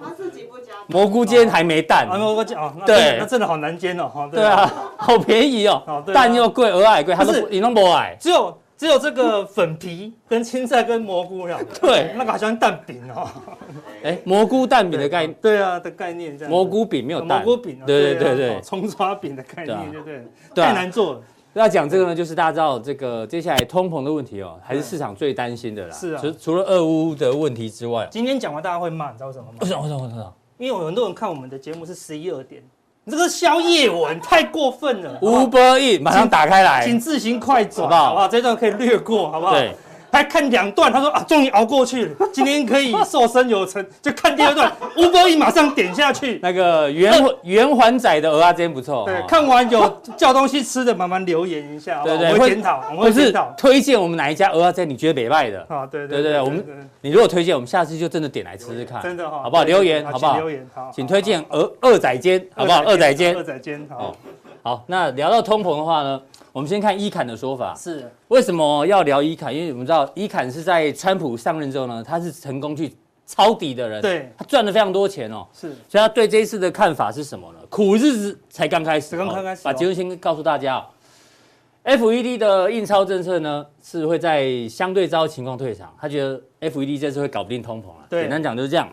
[0.03, 0.73] 他自己不加。
[0.87, 2.07] 蘑菇煎还没蛋。
[2.09, 4.29] 蘑菇煎哦，对，那真的好难煎哦。
[4.31, 6.05] 对啊， 好便宜哦。
[6.13, 8.17] 蛋又贵，蚵仔贵，它是你弄不矮。
[8.21, 11.59] 只有只有这个粉皮跟青菜跟蘑菇了。
[11.81, 13.29] 对，那个好像蛋饼哦。
[14.05, 15.35] 哎，蘑菇蛋饼的概念。
[15.43, 16.51] 对啊，的概念这样。
[16.51, 17.43] 蘑菇饼没有蛋。
[17.45, 17.79] 蘑菇饼。
[17.87, 18.61] 对对对对。
[18.63, 20.65] 葱抓饼的概念，对不对？
[20.65, 21.21] 太难做了。
[21.55, 25.95] 要讲这个呢，就是大家知道这个接下来通膨的问题哦，还是市场最担心的啦。
[25.95, 29.59] 是啊，除除了俄乌的问题之外，今天讲完大家会骂，你知道为什么吗？
[29.61, 29.83] 为什么？
[29.83, 30.03] 为什么？
[30.05, 30.33] 为什么？
[30.59, 32.63] 因为有很多人看我们的节目是十一二点，
[33.05, 35.19] 你这个宵夜文太过分了。
[35.21, 38.05] Uber 马上打开来，请自行快转，好不好？
[38.05, 38.29] 好不好？
[38.29, 39.53] 这段可以略过，好不好？
[39.53, 39.75] 对。
[40.13, 44.73] 还看两段，他说啊，终于熬过去了，今天可以瘦身有成，就看第二段。
[44.97, 46.39] Uber Eats 马上点下去。
[46.43, 49.05] 那个圆圆环仔的蚵仔煎不错。
[49.07, 52.03] 对，看完有叫东西吃的，慢慢留言一下。
[52.03, 53.55] 对对，我会检讨，我会检讨。
[53.57, 55.65] 推荐我们哪一家蚵仔煎你觉得北卖的？
[55.69, 56.65] 啊，对对对，我们
[57.01, 59.01] 你如果推荐，我们下次就真的点来吃吃看。
[59.03, 59.65] 真的哈，好不好？
[59.65, 60.37] 留言好不好？
[60.37, 62.83] 留言好，请推荐鹅二仔煎，好不好？
[62.83, 64.17] 二仔煎，二仔煎好。
[64.63, 66.21] 好，那聊到通膨的话呢？
[66.53, 69.55] 我们先看伊坎的说法，是为什么要聊伊坎？
[69.55, 72.93] 因为我们知道伊坎是在川普上任之后呢，他是成功去
[73.25, 77.59] 抄底的人，对，他赚了非常多钱哦，是，所以他对这一次的看法是什么呢？
[77.69, 80.85] 苦日子才刚开始，刚刚开始，把结论先告诉大家哦。
[81.85, 88.87] FED 的印钞政策呢，是会在相对糟的情况退场，他觉得 FED 这次会搞不定通膨了，对，简单讲就是这样。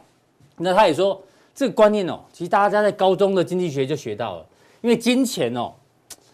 [0.58, 1.22] 那他也说
[1.54, 4.46] 这个观念哦，其实大家在高中的经济学就学到了，
[4.82, 5.74] 因为金钱哦。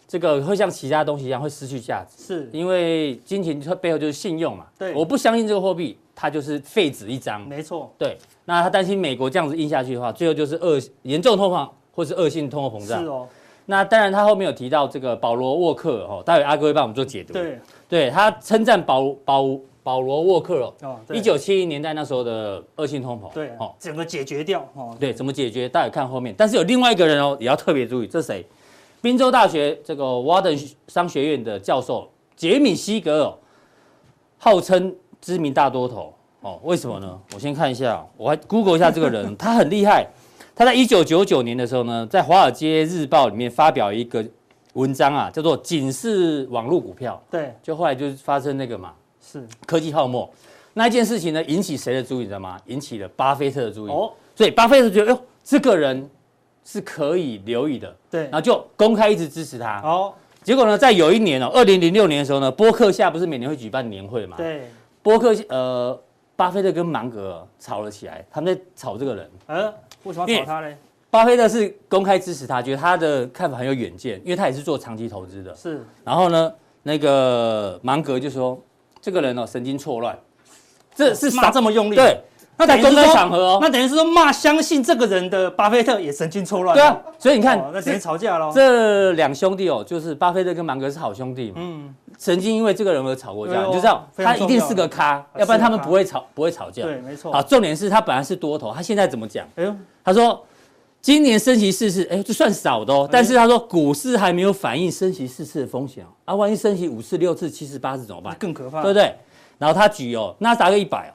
[0.06, 4.66] 这个会像其他东西一样会失去价值，是因为金钱它背后就是信用嘛。
[4.78, 7.44] 对，我不相信这个货币，它就是废纸一张。
[7.48, 7.92] 没错。
[7.98, 13.02] 对，那他担心美国这样子印下去的话，最后就是恶严重通膨或是恶性通货膨胀。
[13.02, 13.26] 是哦。
[13.66, 17.32] 那当然，他后面有提到这个保罗沃克哦，待会阿哥会帮我们做解读。
[17.32, 19.42] 对，对他称赞保保
[19.84, 24.96] 保罗沃克哦，一九七零年代那时候的恶性通膨，对哦，整个解决掉哦。
[24.98, 25.68] 对，怎么解决？
[25.68, 26.34] 大家看后面。
[26.36, 28.46] 但是有另外一个人哦，也要特别注意，这是谁？
[29.02, 33.34] 宾州大学这个沃登商学院的教授杰米西格尔，
[34.38, 36.58] 号称知名大多头哦。
[36.62, 37.20] 为什么呢？
[37.34, 40.06] 我先看一下，我还 Google 一下这个人， 他很厉害。
[40.56, 44.24] 他在一九九九年的时候呢，在《华尔街日报》里面发表一个
[44.72, 47.22] 文章啊，叫做《警示网络股票》。
[47.30, 50.30] 对，就后来就是发生那个嘛，是科技泡沫
[50.74, 52.18] 那一件事情呢，引起谁的注意？
[52.20, 52.60] 你知道吗？
[52.66, 53.90] 引起了巴菲特的注意。
[53.90, 56.08] 哦，所以巴菲特觉得，哟，这个人
[56.64, 57.94] 是可以留意的。
[58.10, 59.80] 对，然后就公开一直支持他。
[59.82, 64.36] 哦，结果呢，在有一年哦，二零零六年的时候呢，波克夏不是每年会举办年会嘛？
[64.36, 64.68] 对，
[65.02, 65.98] 波克呃，
[66.36, 69.30] 巴菲特跟芒格吵了起来，他们在吵这个人。
[69.46, 69.72] 呃。
[70.02, 70.76] 为什么吵他呢？
[71.10, 75.54] 巴菲特是公开支持他，觉得他的看法很有远见，因为他也是做长期投资的。
[75.54, 75.82] 是。
[76.04, 78.60] 然后呢，那个芒格就说
[79.04, 80.18] ：“这个人哦，神经错乱。”
[80.96, 81.96] 这是骂这么用力。
[81.96, 82.18] 对。
[82.56, 86.76] 那在公开场合哦，那等于是说骂相信这个人的巴菲特也神经错乱。
[86.76, 86.96] 对啊。
[87.18, 88.52] 所以你看，那等于吵架喽。
[88.54, 91.56] 这两兄弟哦，就是巴菲特跟芒格是好兄弟嘛。
[91.56, 91.94] 嗯。
[92.16, 96.84] 曾经因为这个人而吵过架，你就知道他一定是个咖，要不然他们不会吵，不会吵架。
[96.84, 97.32] 对，没错。
[97.32, 99.44] 好，重点是他本来是多头，他现在怎么讲？
[99.56, 99.74] 哎呦。
[100.04, 100.40] 他说，
[101.04, 103.06] 今年升息四次，哎，这算少的哦。
[103.12, 106.08] 但是他说，股市还没有反映升息四次的风险哦。
[106.24, 108.34] 啊，万一升息五次、六次、七次、八次怎么办？
[108.38, 109.14] 更可怕，对不对？
[109.58, 111.12] 然后他举哦，纳斯达克一百哦，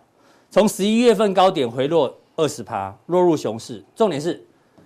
[0.51, 3.83] 从十一月份高点回落二十趴，落入熊市。
[3.95, 4.39] 重点是，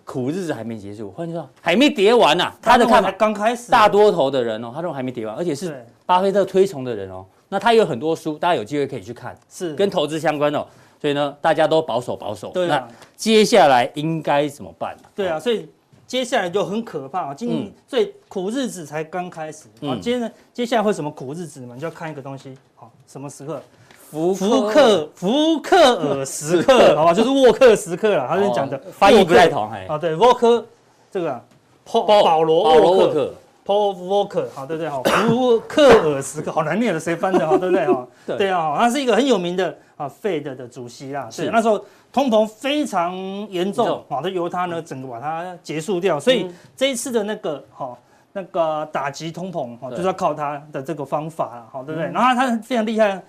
[0.05, 2.53] 苦日子还没结束，换句话说，还没跌完呐。
[2.61, 7.25] 他的看法刚开始，大多头的人哦，他认为还没跌完，而且是巴菲特推崇的人哦。
[7.49, 10.65] 那他有很多书，大家有机会可以去看，是跟投资相关的。
[11.03, 12.49] 所以呢，大家都保守保守。
[12.51, 12.87] 对啊。
[12.87, 14.95] 那接下来应该怎么办？
[15.13, 15.67] 对啊，所以
[16.07, 17.33] 接下来就很可怕啊！
[17.33, 19.65] 今年最苦日子才刚开始。
[19.81, 21.73] 好，接着接下来会什么苦日子呢？
[21.75, 22.57] 你就要看一个东西。
[22.73, 23.61] 好，什么时刻？
[24.09, 28.25] 福福克福克尔时刻， 好吧，就是沃克时刻了。
[28.25, 29.69] 他是讲的翻译不太同。
[29.69, 30.65] 啊，对，沃克
[31.11, 31.43] 这个
[31.83, 33.33] 保保罗沃克。
[33.65, 34.89] Paul Walker，好，对不对？
[34.89, 37.47] 好，福克尔斯克，好难念的，谁翻的？
[37.47, 37.85] 哈， 对不对？
[37.87, 41.29] 哈，对啊，他是一个很有名的啊，Fed 的主席啦。
[41.31, 43.15] 是，那时候通膨非常
[43.49, 46.19] 严重，好，都由他呢整个把它结束掉。
[46.19, 47.97] 所以这一次的那个哈，
[48.33, 52.11] 那个打击通膨，哈，就是要靠他的这个方法了，好，对不对？
[52.11, 53.21] 然后他非常厉害，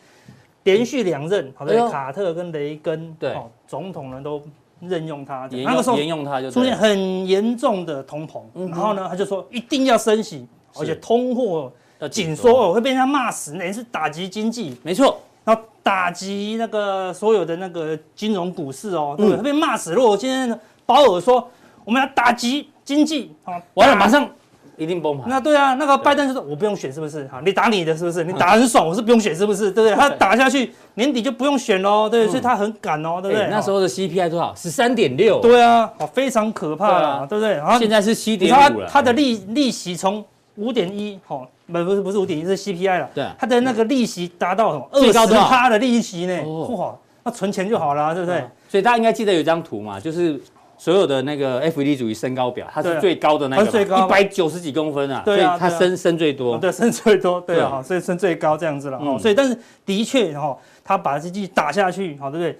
[0.64, 4.42] 连续两任，好，对，卡特跟雷根，对，总统呢都。
[4.88, 10.47] 任用他，那个时候沿用他就出现很严重的通膨，然后呢，他就说一定要升息，
[10.79, 11.73] 而且通货
[12.11, 19.92] 紧缩哦会被人家骂死，那是打击经济，没错，然后打击那个所有的那个金融股市哦，对，会被骂死。
[19.92, 21.49] 如果我今天鲍尔说
[21.85, 24.29] 我们要打击经济，好，完了马上。
[24.76, 25.28] 一定崩盘。
[25.28, 27.26] 那对啊，那个拜登就说：“我不用选，是不是？
[27.28, 28.24] 哈，你打你的，是不是？
[28.24, 29.70] 你打很爽，我是不用选，是不是？
[29.70, 29.94] 对不对？
[29.96, 33.48] 他打下去，年底就不用选喽，对，所以他很赶哦，对不对？
[33.48, 34.54] 那时候的 CPI 多少？
[34.54, 35.40] 十三点六。
[35.40, 37.54] 对啊，非常可怕啊，对不对？
[37.54, 38.88] 然后现在是七点五了。
[38.88, 40.24] 他的利利息从
[40.56, 43.10] 五点一，好，不不是不是五点一，是 CPI 了。
[43.14, 44.88] 对，他的那个利息达到什么？
[44.92, 46.42] 二十趴的利息呢？
[46.76, 48.44] 哇，那存钱就好了，对不对？
[48.68, 50.40] 所以大家应该记得有一张图嘛，就是。
[50.76, 59.56] 所有的那个 FED 主义身高表，它是最高的那个，一百九十几公分啊，所以它升升最多，对，升最多，对啊，所以升最高这样子了，哦，所以但是
[59.87, 62.58] 的确哈，它把经济打下去，好，对不对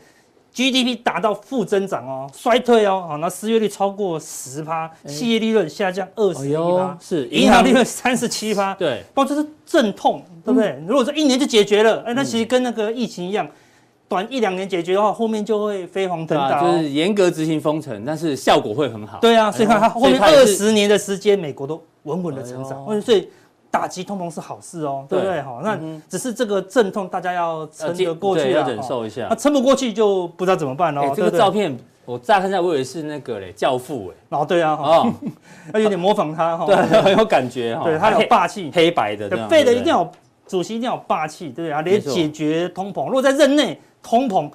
[0.55, 10.81] ？GDP 达到负增长哦，衰退哦，好，那失业率超过十趴，企业利润下降二十一趴，是银行利润三十七趴，对，包括这是阵痛，对不对？
[10.87, 13.47] 如果说一年就解决了，哎，那其实跟那个疫情一样。
[14.15, 19.19] 短一两年解决的话，后面就会飞黄腾达，就是严格执行封城，但是效果会很好。
[19.19, 23.29] 对啊，所以看它后面二十年的时间，美国都稳稳的成长，所以
[23.73, 25.43] 打击通膨是好事哦，对不对？
[25.43, 25.77] 哈，那
[26.09, 29.27] 只是这个阵痛，大家要撑得过去，要忍受一下。
[29.29, 31.13] 那撑不过去就不知道怎么办哦。
[31.13, 34.39] 这个照片我乍看下，我以为是那个嘞教父哎。
[34.39, 35.13] 哦，对啊，哦，
[35.75, 37.83] 要有点模仿他哈，对，很 有感觉哈。
[37.83, 40.09] 对他有霸气，黑白的，废的一定要
[40.47, 44.49] 主席一定要有霸气，对啊，连解决通膨，如果在任内通膨。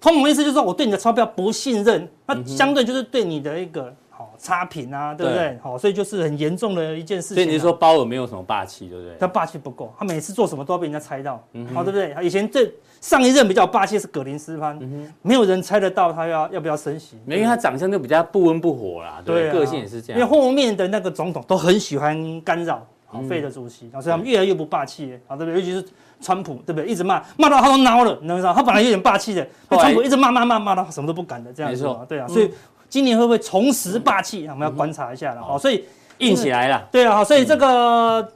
[0.00, 5.58] 通膨意思就是说我对你的钞票不信任，那相对就是对你的一个好差评啊，对不对？
[5.62, 7.36] 好，所以就是很严重的一件事情。
[7.36, 9.14] 所以你说鲍尔没有什么霸气，对不对？
[9.20, 11.34] 他霸气不够，他每次做什么都要被人家猜到，
[11.74, 12.16] 好，对不对？
[12.22, 12.66] 以前这
[13.02, 14.78] 上一任比较霸气是葛林斯潘，
[15.20, 20.18] 没有人猜得到他要要不要升息，因为他长相就比较不温不火啦，对，个性也是这样。
[20.18, 25.60] 因为后面的那个总统都很喜欢干扰，好，费的主席，所以他们越来越不霸气，好，对不对？
[25.60, 25.84] 尤其是。
[26.22, 26.86] 川普对不对？
[26.86, 28.54] 一直骂，骂到他都孬了，你知道吗？
[28.54, 31.88] 他本来有点霸气的，被川普一直骂骂骂骂到什么都不敢的这样子。
[32.06, 32.52] 对啊，所以
[32.90, 34.46] 今年会不会重拾霸气？
[34.48, 35.40] 我们要观察一下了。
[35.42, 35.82] 好，所以
[36.18, 36.86] 硬起来了。
[36.92, 38.30] 对啊，好，所以这个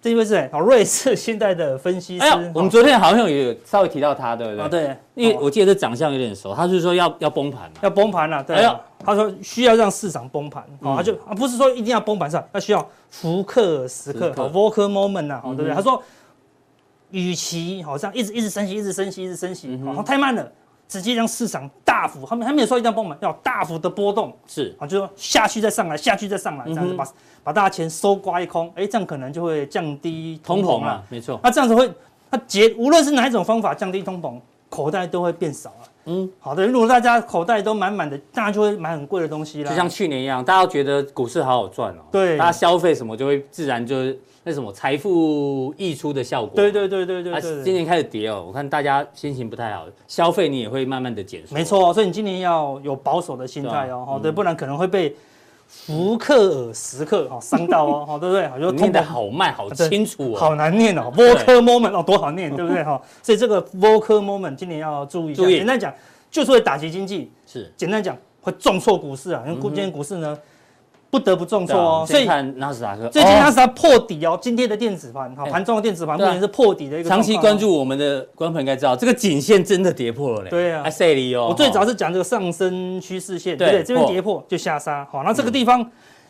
[0.00, 2.24] 这位是好瑞士现在的分析师。
[2.54, 4.68] 我们昨天好像也有稍微提到他，对不对？
[4.68, 6.54] 对，因为我记得这长相有点熟。
[6.54, 8.42] 他是说要要崩盘，要崩盘了。
[8.42, 8.56] 对，
[9.04, 10.64] 他说需要让市场崩盘。
[10.80, 15.74] 哦，他就啊不是说一定要崩盘上，他需要福克尔时刻，Volcker moment 呐，对不对？
[15.74, 16.02] 他说。
[17.12, 20.48] 与其好像一直一直升息，一直升息，一直升息，好，太慢了，
[20.90, 27.08] 直接让市场大幅，还没还没有说一定要崩盘，要大幅的波动，是啊，就说下去再上来，下去再上来，这样子把、嗯、
[27.44, 31.38] 把大家钱收刮一空，哎、欸，这样可能就会降低通膨啊，没错。
[31.44, 31.88] 那这样子会，
[32.28, 34.34] 那结无论是哪一种方法降低通膨，
[34.68, 35.88] 口袋都会变少了。
[36.06, 39.70] 嗯，好的，如果大家口袋都满满的，大家就会买很贵的东西啦。
[39.70, 44.18] 就像去年一样，大家都觉得股市好好赚哦，对，大家消费什么就会自然就是。
[44.42, 46.56] 那什么财富溢出的效果？
[46.56, 47.62] 对对对对对，对，对。
[47.62, 51.42] 今年开始跌哦，我看大家心情不太好，消费你也会慢慢的减。
[51.50, 55.14] 没错，所以你今年要有保守的心态哦，好对，不然可能会被
[55.68, 58.48] 福克尔时刻哦伤到哦，好对不对？
[58.62, 62.98] 就念得好慢，好清楚哦，好难念哦，Volcker moment 哦，多好念，对不对哈？
[63.22, 65.44] 所以这个 Volcker moment 今年要注意一下。
[65.44, 65.92] 简单讲，
[66.30, 67.30] 就是会打击经济。
[67.46, 70.38] 是，简单讲会重挫股市啊，因为今天股市呢。
[71.10, 73.08] 不得不重挫哦，所以看纳斯达克。
[73.08, 77.08] 最近纳斯达克破底哦，今天的电子盘，好盘中的电子盘目前是破底的一个。
[77.08, 80.50] 长期关注我们的观众应该知道，这个颈线真的跌破了嘞。
[80.50, 83.82] 对啊，哎，塞里哦，我最早是讲这个上升趋势线，对不对？
[83.82, 85.84] 这边跌破就下杀，好，那这个地方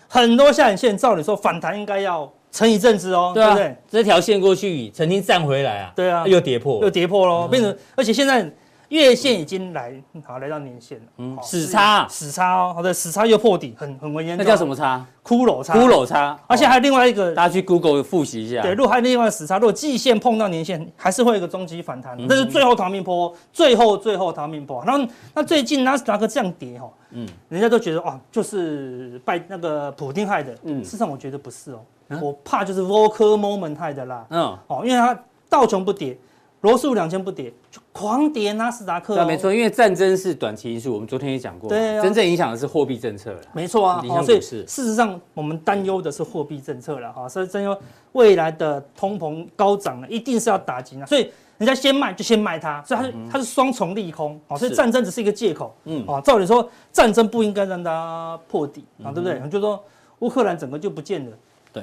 [0.09, 3.77] 很多下影线，照理说反弹应该要撑一阵子哦，对不对？
[3.91, 8.51] 这条线过去曾经站回来啊，对啊，又跌破，又跌破喽，变成而且现在。
[8.91, 9.95] 月线已经来，
[10.27, 11.05] 好来到年线了。
[11.19, 14.37] 嗯，死叉，死叉哦，好的，死叉又破底，很很危险。
[14.37, 15.07] 那叫什么叉？
[15.25, 15.75] 骷髅叉。
[15.75, 18.63] 骷髅叉，而且还有另外一个，大家去 Google 复习一下。
[18.63, 22.19] 对，如果还有另外一个死叉，如果季线碰到年线，还是会有一个中期反弹。
[22.29, 24.83] 这是最后逃命波，最后最后逃命波。
[24.85, 30.53] 然后那最近纳斯达克这样跌哈，嗯，人家都觉得哦，就是拜那个普丁害的。
[30.65, 31.81] 嗯，事实上我觉得不是哦，
[32.21, 34.27] 我怕就是 Volcker moment 害的啦。
[34.31, 35.17] 嗯，哦，因为它
[35.49, 36.19] 道琼不跌。
[36.63, 39.15] 罗素两千不跌，就狂跌纳斯达克。
[39.15, 41.71] 对，没错，因为战争是短期因素，我们昨天也讲过。
[41.71, 43.41] 对啊，真正影响的是货币政策了。
[43.55, 47.77] 没错啊，哦，所以事实上我们担忧的是货币政策了哈，所以担忧
[48.13, 51.07] 未来的通膨高涨呢，一定是要打击啊。
[51.07, 54.57] 所以人家先卖就先卖它，所以它是它是双重利空啊。
[54.57, 55.75] 所以战争只是一个借口。
[55.85, 59.41] 嗯，啊，照理说战争不应该让它破底啊，对不对？
[59.49, 59.83] 就说
[60.19, 61.37] 乌克兰整个就不见了。
[61.73, 61.83] 对。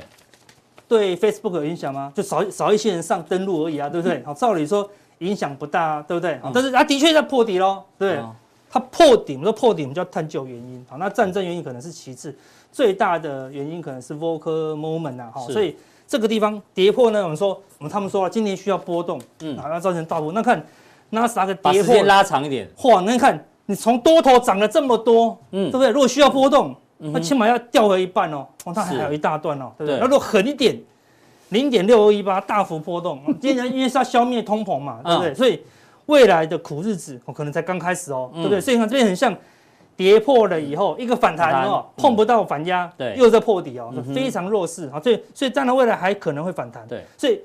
[0.88, 2.12] 对 Facebook 有影响吗？
[2.16, 4.24] 就少少一些人上登录而已啊，对不对？
[4.24, 6.40] 好，照理说影响不大，啊对不对？
[6.54, 8.20] 但是它的确在破底喽，对，
[8.70, 10.86] 它破底，我们说破底，我们就要探究原因。
[10.90, 12.34] 好，那战争原因可能是其次，
[12.72, 15.76] 最大的原因可能是 Volcker moment 啊，好，所以
[16.08, 20.32] 这个地方跌破呢，我们说，我们他们说了，今年需要波动，嗯，好，那造成大波。
[20.32, 20.66] 那看
[21.10, 25.90] 纳斯达克跌破，拉长一点，嚯，那看你从多头涨了这么多，嗯，对不对？
[25.90, 26.74] 如果需要波动。
[27.00, 30.00] 那起码要掉回一半哦，哦，它还有一大段哦，对不对？
[30.00, 30.76] 那如果狠一点，
[31.50, 35.34] 零点六二一八大幅波动， 今天因为是要消灭通膨嘛，对不对？
[35.34, 35.62] 所以
[36.08, 38.60] 未来的苦日子，可能才刚开始哦，对不对？
[38.60, 39.36] 所以看这边很像
[39.96, 47.40] 跌破了以后一个反弹哦，碰不到反压，对，又在破底哦，非常弱势啊，所以所以当然未来还可能会反弹，对，所以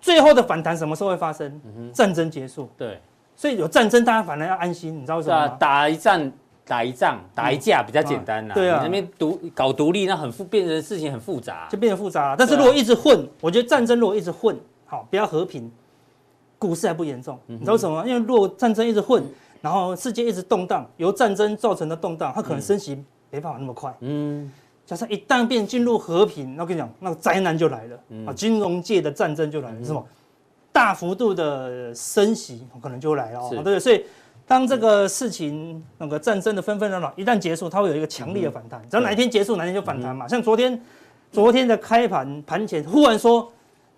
[0.00, 1.60] 最后的反弹什么时候会发生？
[1.92, 3.00] 战争结束，对，
[3.36, 5.56] 所以有战争大家反而要安心，你知道为什么吗？
[5.58, 6.32] 打一战。
[6.72, 8.54] 打一仗，打一架比较简单呐。
[8.54, 12.36] 对啊，你那边独搞独立，那很复，变成事情很复杂，就变得复杂了。
[12.38, 15.70] 但是如果一直混，我觉得战争如果一直混，好，不要和平，
[16.58, 17.38] 股市还不严重。
[17.44, 18.06] 你知道为什么吗？
[18.08, 19.22] 因为如果战争一直混，
[19.60, 23.94] 然后世界一直动荡，由战争造成的动荡，它可能升息没办法那么快。
[24.00, 24.50] 嗯，
[24.86, 30.02] 加上一旦变进入和平，那我跟你讲，那个灾难就来了啊，金融界的战争就来了，是什么？
[30.72, 33.78] 大幅度的升息可能就来了，对不对？
[33.78, 34.02] 所以。
[34.52, 38.78] 当这个事情那个战争的纷纷扰扰一旦结束，它会有一个强烈的反弹。
[38.90, 40.28] 只要哪一天结束，哪一天就反弹嘛。
[40.28, 40.78] 像昨天，
[41.30, 43.50] 昨天的开盘盘前忽然说，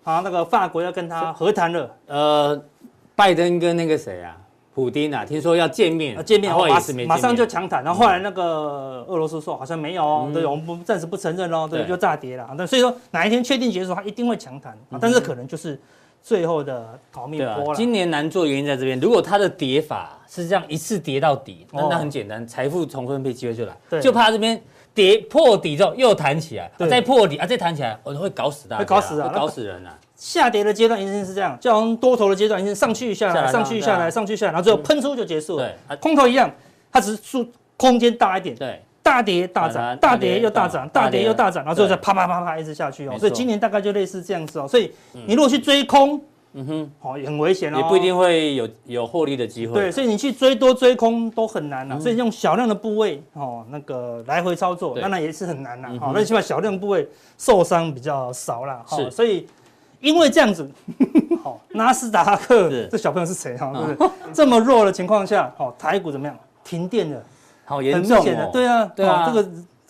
[0.05, 1.93] 啊，那个法国要跟他和谈了。
[2.07, 2.63] 呃，
[3.17, 4.37] 拜登跟那个谁啊，
[4.73, 7.83] 普丁啊，听说要见面，见面，马马上就强谈。
[7.83, 12.49] 然后后来那个俄罗斯说好像没有，对，我们不暂时不承认喽，对，就炸跌了。
[12.57, 15.77] 那所以说哪一天确定结束，他一定会强谈，但是可能就是。
[16.25, 17.75] 最后的逃命波了。
[17.75, 24.01] 今年难做原因在这边，如果它的跌法是这样一次跌到底，那那很简单，财富重分配机会就来。
[24.01, 24.59] 就怕这边
[24.91, 29.95] 跌破底之后又弹起来，再破底啊再弹起来，我都会搞死大家，会搞死啊，会搞死人啊。
[30.15, 35.71] 下跌的阶段一定是这样，就好像多头的阶段一定上去下来，上去下来，上去下来，然后最后喷出就结束了。
[36.01, 36.51] 空头一样，
[36.91, 37.47] 它只是数
[37.77, 38.55] 空间大一点。
[38.55, 38.81] 对。
[39.05, 43.13] 大跌大涨，大跌又大涨，大跌又大涨，然后最后再啪啪啪啪一直下去哦。
[43.19, 44.67] 所以今年大概就类似这样子哦。
[44.67, 44.91] 所以
[45.27, 46.19] 你如果去追空，
[46.53, 47.77] 嗯哼，好，也很危险哦。
[47.77, 49.73] 也不一定会有有获利的机会。
[49.75, 51.99] 对，所以你去追多追空都很难呐。
[51.99, 55.89] 所以用小量的部位哦，那个来回操作，当然也是很难呐。
[55.99, 58.83] 好，那起码小量部位受伤比较少啦。
[58.87, 59.45] 是，所以
[60.01, 60.67] 因为这样子，
[61.43, 63.71] 好， 纳斯达克这小朋友是谁哈？
[63.71, 64.09] 对不对？
[64.33, 66.35] 这么弱的情况下，好，台股怎么样？
[66.63, 67.21] 停电了。
[67.65, 68.49] 好严重哦！
[68.53, 69.49] 对啊，对啊，这个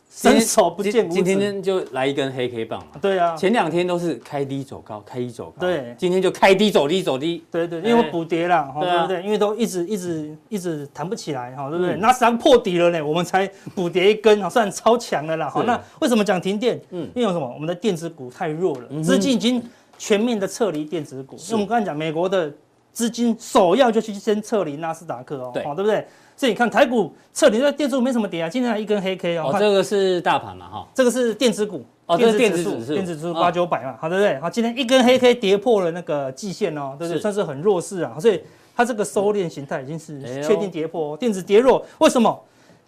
[0.09, 1.21] 伸手不见五指。
[1.21, 2.87] 今天就来一根黑 K 棒嘛。
[3.01, 5.59] 对啊，前两天都是开低走高，开低走高。
[5.59, 7.43] 对，今天就开低走低走低。
[7.51, 9.21] 对对，因为补跌了，对不对？
[9.23, 11.97] 因为都一直一直一直弹不起来，哈，对不对？
[11.97, 13.45] 那实际上破底了呢，我们才
[13.75, 15.49] 补跌一根，算超强的啦。
[15.49, 16.79] 好，那为什么讲停电？
[16.91, 17.51] 嗯，因为什么？
[17.53, 19.61] 我们的电子股太弱了，资金已经
[19.97, 21.35] 全面的撤离电子股。
[21.35, 22.49] 因为我们刚才讲，美国的
[22.93, 26.07] 资金首要就去先撤离纳斯达克哦，对，对不对？
[26.35, 29.51] 所以你看台股撤离，这电子股没什么跌啊，今天还一根黑 K 哦。
[29.53, 34.39] 哦，这个是大盘嘛，哈，这个是电子股，哦，这是电子指数，电子指数八九百嘛，好，对不对？
[34.39, 37.21] 好，今天一根黑 K 跌破了那个季线哦，对不对？
[37.21, 38.41] 算是很弱势啊，所以
[38.75, 42.37] 它这个收敛形态已经是确定跌破，电子跌弱，为什么？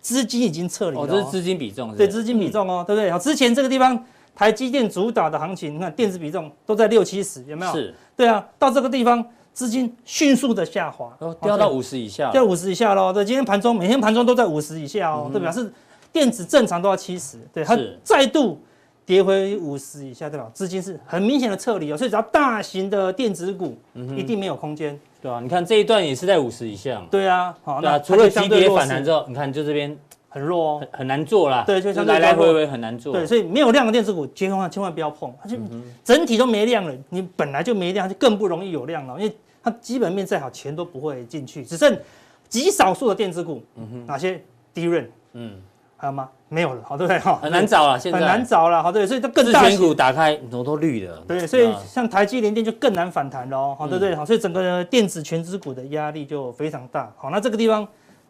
[0.01, 3.09] 资金已经撤离了，哦，这是资金比重，对，资金比重哦，对不对？
[3.09, 4.01] 好，之前这个地方
[4.35, 7.71] 台积电主导的行情，你看电子比重都在六七十，有没有？
[7.71, 9.25] 是，对啊，到这个地方。
[9.57, 13.11] 资金迅速的下滑，掉到五十以下，掉五十以下喽。
[13.11, 15.73] 对，今天盘中每天盘中都在五十以下哦，对表示
[16.13, 18.61] 电子正常都要七十，对，它再度
[19.03, 20.47] 跌回五十以下，对吧？
[20.53, 23.75] 资金是很明显的撤离哦，所以只要大型的电子股，
[24.15, 29.97] 一定没有空间，对啊，你看这一段也是在五十以下，对啊，好，那除了急跌反弹之后，你看就这边
[30.29, 35.57] 很弱哦，很难做啦，对，就来来回回很难做，对，所以没有量的电子股千万千万不要碰，它就
[36.03, 39.35] 整体都没量了，你本来就没量，就更不容易有量了，因为。
[39.69, 41.99] 它基本面再好，钱都不会进去，只剩
[42.47, 44.41] 极少数的电子股，嗯哼，哪些
[44.73, 45.61] ？DRAM，嗯，
[45.97, 46.29] 还有吗？
[46.47, 47.19] 没有了，好对不对？
[47.19, 49.67] 哈，很难找了，现在很难找了，好对，所以它更大。
[49.67, 54.15] 全股打开头都绿的，对，所以像台积联电就更难反弹了，好对不对？
[54.15, 57.11] 好，所以整个电子全资股的压力就非常大。
[57.17, 57.85] 好，那这个地方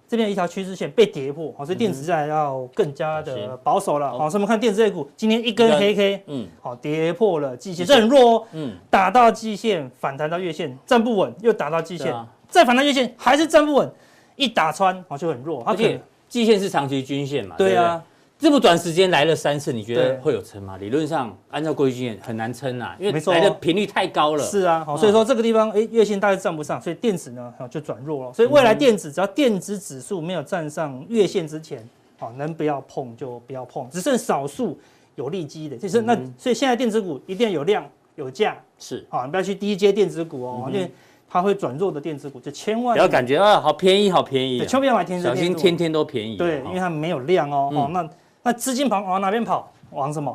[0.07, 4.11] 这边有一条趋势线被跌破，好，所以电子债要更加的保守了。
[4.17, 12.15] 好，所以我们看电子类股今天一根黑 K，嗯，好，跌破了季线，这很弱哦，嗯，打到季线反弹到月线站不稳，又打到季线，
[12.47, 13.91] 再反弹月线还是站不稳，
[14.35, 15.99] 一打穿好就很弱，而且。
[16.29, 17.55] 季线是长期均线嘛？
[17.57, 18.03] 对啊，
[18.39, 20.77] 这么短时间来了三次，你觉得会有撑吗？
[20.77, 24.43] 理论上，按照过去经验很难撑啊，因为来的频率太高了。
[24.43, 28.33] 是啊，所以说这个地方，哎，月线大概站不上，所以电子呢，就转弱了。
[28.33, 31.83] 所以未来电子只要电子指数没有站上月线之前，
[32.19, 34.77] 好，能不要碰就不要碰，只剩少数
[35.15, 37.83] 有利基的，就是那，所以现在电子股一定要有量
[38.15, 40.89] 有价，是，好，你不要去低阶电子股哦，因为。
[41.29, 44.59] 它会转弱的电子股，就千万不要感觉啊，好便宜，好便宜。
[44.59, 46.37] 千万不要买天，小心天天都便宜。
[46.37, 47.69] 对，因为它没有量哦。
[47.75, 48.09] 哦，那
[48.47, 49.69] 那资金跑往哪边跑？
[49.89, 50.33] 往什么？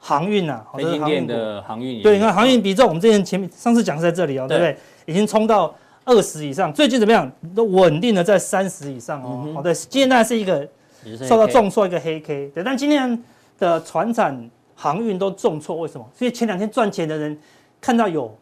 [0.00, 2.02] 航运呐，台积电的航运。
[2.02, 4.76] 对，你看航运比重，我们之前前面上次讲是在这里哦，对不对？
[5.06, 5.72] 已经冲到
[6.04, 7.30] 二十以上，最近怎么样？
[7.54, 9.52] 都稳定的在三十以上哦。
[9.54, 10.68] 好，对，今天那是一个
[11.22, 12.48] 受到重挫，一个黑 K。
[12.52, 13.22] 对，但今天
[13.56, 16.04] 的船产航运都重挫，为什么？
[16.12, 17.38] 所以前两天赚钱的人
[17.80, 18.36] 看到有。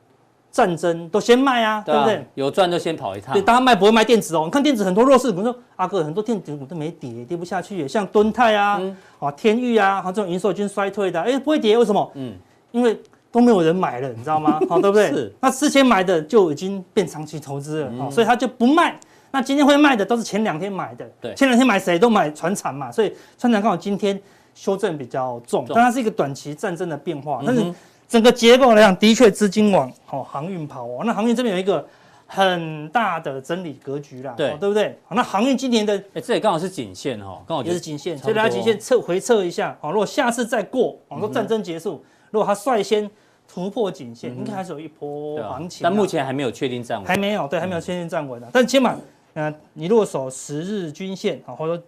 [0.53, 2.24] 战争都先卖啊，对不对？
[2.34, 3.32] 有赚就先跑一趟。
[3.32, 4.42] 对，大家卖不会卖电子哦。
[4.44, 7.88] 你看电子很多弱势股，说阿哥很多电子股都没跌，跌不下去。
[7.88, 8.78] 像敦泰啊，
[9.18, 12.12] 啊天域啊，这种营收已经衰退的，哎，不会跌，为什么？
[12.16, 12.34] 嗯，
[12.70, 13.00] 因为
[13.30, 14.61] 都没有人买了，你知道吗？
[14.68, 15.11] 好， 对不对？
[15.11, 15.34] 是。
[15.40, 19.00] 那之前买的就已经变长期投资了，所以他就不卖。
[19.30, 24.20] 那今天会卖的都是前两天买的，对，前两天买谁都买船产嘛，所以船产刚好今天
[24.55, 27.64] 修正比较重，但它是一个短期战争的变化，但是。
[28.13, 31.83] 整个结构来讲，的确资金往哦航运跑哦，那航运这边有一个
[32.27, 34.99] 很大的整理格局啦，对，对不对？
[35.09, 39.91] 那航运今年的，哎，这里刚好是颈线哈，刚好就是颈线，所以大家颈线测回测一下哦。
[39.91, 43.11] 如果下次再过，哦，说战争结束，如果它率先
[43.49, 45.81] 突破颈线，应该还是有一波行情。
[45.83, 48.47] 但目前还没有确定站稳，还没有，对，还没有确定站稳的。
[48.53, 48.95] 但起码，
[49.33, 51.83] 呃，你如果守十日均线啊，或者说。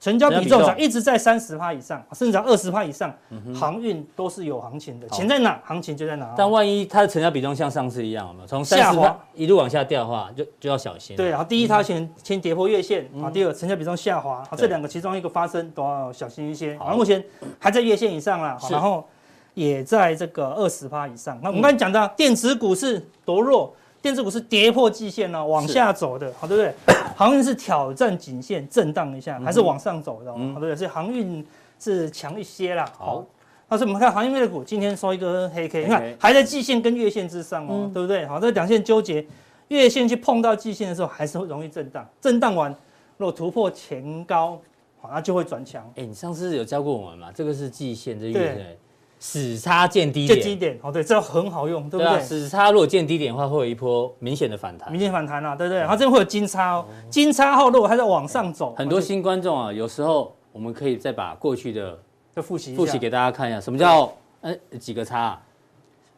[0.00, 3.14] 成交比重上一直在三十趴以上，甚至在二十趴以上，
[3.54, 5.06] 航运都是有行情的。
[5.10, 6.34] 钱在哪，行情就在哪。
[6.38, 11.14] 但万一它的成交比重像上次一样，有没有从三十趴一路往下掉的话，就就要小心。
[11.16, 16.78] 对啊，第一它先先跌破月线啊，第二成交比重下滑，好，这两个其中一个发生都要小心一些。
[16.78, 17.22] 好，目前
[17.58, 19.06] 还在月线以上啦，然后
[19.52, 21.38] 也在这个二十趴以上。
[21.42, 23.74] 那我们刚才讲到电子股是多弱。
[24.02, 26.74] 电子股是跌破季线呢，往下走的，好对不对？
[27.16, 30.76] 航运是挑战颈线，震荡一下，还是往上走的，好对不对？
[30.76, 31.46] 所以航运
[31.78, 32.90] 是强一些啦。
[32.96, 33.24] 好，
[33.68, 38.24] 那所以我们看航运类股今天收一个黑 K，你看还在季线跟月线之上哦，对不对？
[38.26, 39.26] 好，这两线纠结，
[39.68, 42.74] 月线去碰到季线的时候，还是会容易震荡，震荡完
[43.18, 44.58] 如果突破前高，
[45.00, 45.84] 好，那就会转强。
[45.96, 47.30] 哎，你上次有教过我们嘛？
[47.34, 48.76] 这个是季线，这月线。
[49.22, 52.20] 死叉见低点，见低点哦，对，这很好用，对不对？
[52.20, 55.78] 死叉如果见低点的话，会有一波明显的反弹，明显反弹啊，对不对？
[55.78, 61.96] 然后这边会有金叉哦，金叉后如果还在往上走，很多新观众啊，有时候我们可以再把过去的
[62.34, 64.10] 再复习复习给大家看一下，什么叫
[64.40, 65.38] 呃几个叉？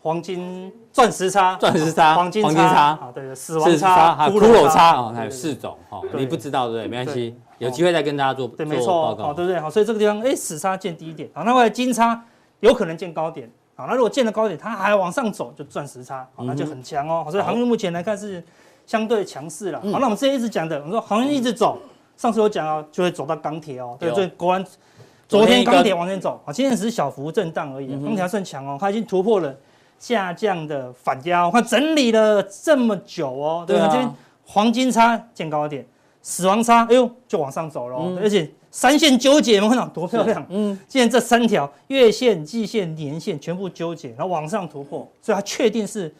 [0.00, 6.88] 黄金钻石差，钻石差，黄金黄金差，啊，对，死亡差，还有骷髅差啊，还有四种哈，你不知道对不对？
[6.88, 9.60] 没关系，有机会再跟大家做对，没错，好，对不对？
[9.60, 12.20] 好，所以这个地方哎，死差见低点，好，那后来金差
[12.62, 17.26] 有可能见高点，好，那如果见了高点，它还往上走，就钻石差，好，那就很强哦。
[17.30, 18.42] 所以航运目前来看是
[18.86, 19.78] 相对强势了。
[19.80, 21.78] 好，那我们之前一直讲的，我们说航运一直走，
[22.16, 24.64] 上次有讲啊，就会走到钢铁哦，对，所以果然。
[25.28, 27.88] 昨天钢铁往前走啊，今天只是小幅震荡而已。
[28.04, 29.56] 钢铁还算强哦，它已经突破了
[29.98, 33.64] 下降的反压，它整理了这么久哦。
[33.66, 35.86] 对，这边黄金差见高点，
[36.20, 40.44] 死亡差，哎呦就往上走了，而且三线纠结，有没有看到多漂亮？
[40.48, 46.12] 嗯，今天这三条月线、季线、年线全部纠结，然后往上突破，所以它确定是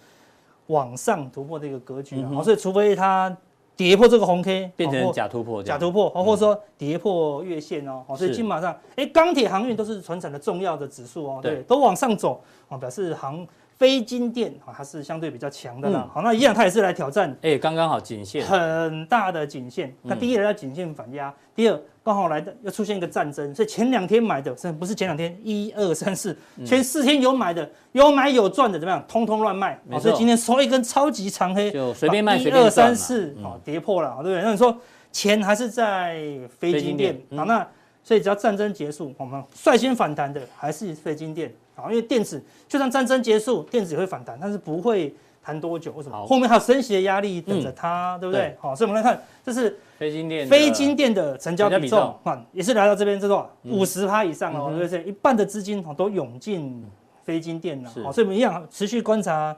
[0.66, 2.40] 往上突破的一个格局啊。
[2.44, 3.36] 所以除非它。
[3.74, 13.44] 跌破这个红 K，变成假突破，假突破，或者说跌破月线哦，所以今马上，哎，钢铁航运都是传产的重要的指数哦，对，都往上走，哦，表示航
[13.78, 16.06] 非金电啊，还是相对比较强的啦。
[16.12, 19.92] 好，那一样，它也是来挑战，哎，刚刚好颈线，很大的颈线。
[20.02, 21.82] 那第一来到颈线反压，第二。
[22.04, 26.36] 刚好来的又出现一个战争，所以前两天买的，不是前两天，一二三四，
[26.66, 29.04] 前四天有买的，有买有赚的，怎么样？
[29.06, 34.42] 通通乱卖，所以今天收一根超级长黑，就随便卖，一二三四，好，跌破了，对不对？
[34.42, 34.76] 那你说
[35.12, 36.20] 钱还是在
[36.58, 37.64] 非金店，好，那
[38.02, 46.26] 所以只要战争结束，我们率先反弹的还是非金电，好，因为电子就算战争结束，电子也会反弹，但是不会弹多久，为什么？
[46.26, 48.56] 后面还有升息的压力等着它，对不对？
[48.60, 49.78] 好，所以我们来看，这是。
[50.02, 53.48] 非金店，非金电的成交比重啊，也是来到这边，这多少？
[53.62, 55.04] 五十趴以上哦，对不对？
[55.04, 56.84] 一半的资金都涌进
[57.22, 59.56] 非金店了，好，所以我们一样持续观察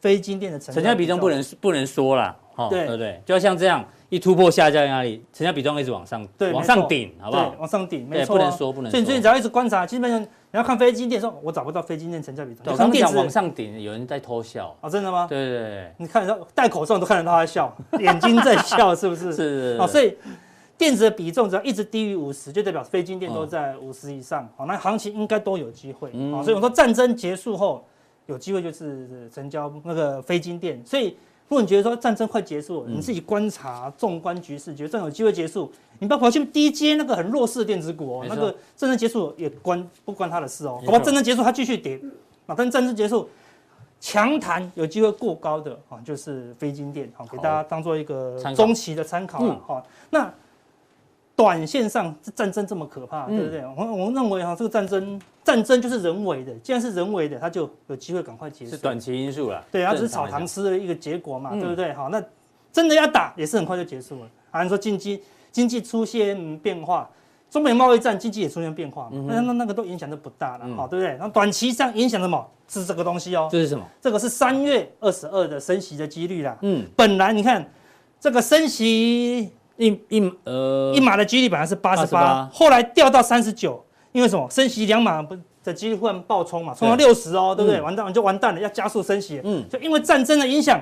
[0.00, 2.36] 非金店的成交比重，不能不能说了，
[2.68, 7.54] 对对对，就要像这样一突破下降压力，成交比重一直往上，对，往上顶，好不好？
[7.60, 8.90] 往上顶，没错，不能说不能。
[8.90, 10.26] 所以你最近只要一直观察，基本上。
[10.54, 12.72] 你要看非金电，说我找不到非金电成交比重。
[12.72, 14.88] 我刚讲往上顶，有人在偷笑啊？
[14.88, 15.26] 真的吗？
[15.28, 19.32] 对对对，你看到戴口罩都看得到他在笑， 眼睛在笑，是不 是？
[19.32, 19.76] 是。
[19.80, 20.16] 哦，所以
[20.78, 24.48] 电子的比重只要一直低于五十，就代表非金电都在五十以上。
[24.56, 26.12] 好，那行情应该都有机会。
[26.30, 27.84] 好，所以我说战争结束后
[28.26, 31.16] 有机会就是成交那个非金电，所以。
[31.48, 38.26] 如果你觉得说战争快结束了，你自己观察、纵观局势，觉得战争有机会结束，你不要跑去低接那个很弱势的电子股哦。
[38.28, 40.80] 那个战争结束也关不关他的事哦？
[40.86, 42.00] 好吧，战争结束他继续跌
[42.46, 43.28] 啊，但战争结束
[44.00, 49.54] 强弹有机会过高的啊，就是非金电，好，给大家当做一个中期的参考了。
[49.66, 50.32] 哈，那。
[51.36, 53.64] 短线上这战争这么可怕，对不对？
[53.76, 58.70] 我我认为哈，这个战争战争就是人为的，既然是人为的，它就有机会赶快结束。
[58.70, 61.92] 是短期因素了，对，它只是炒糖吃的一个结果嘛，对不对？
[61.92, 62.22] 好，那
[62.72, 64.28] 真的要打也是很快就结束了。
[64.52, 67.10] 好像说经济经济出现变化，
[67.50, 71.16] 中美贸易战经济也出现变化，那那那个都影响都不大了，好，对不对？
[71.18, 72.46] 那短期上影响什么？
[72.68, 73.48] 是这个东西哦。
[73.50, 73.84] 这是什么？
[74.00, 76.56] 这个是三月二十二的升息的几率啦。
[76.62, 77.68] 嗯，本来你看
[78.20, 79.50] 这个升息。
[79.76, 84.48] 一一呃一码的几率本来是八十八，后来掉到三十九，因为什么？
[84.50, 87.80] 升息两码不的几率忽然暴冲嘛，冲到六十哦，对不对？
[87.80, 89.40] 完蛋就完蛋了，要加速升息。
[89.42, 90.80] 嗯，就因为战争的影响，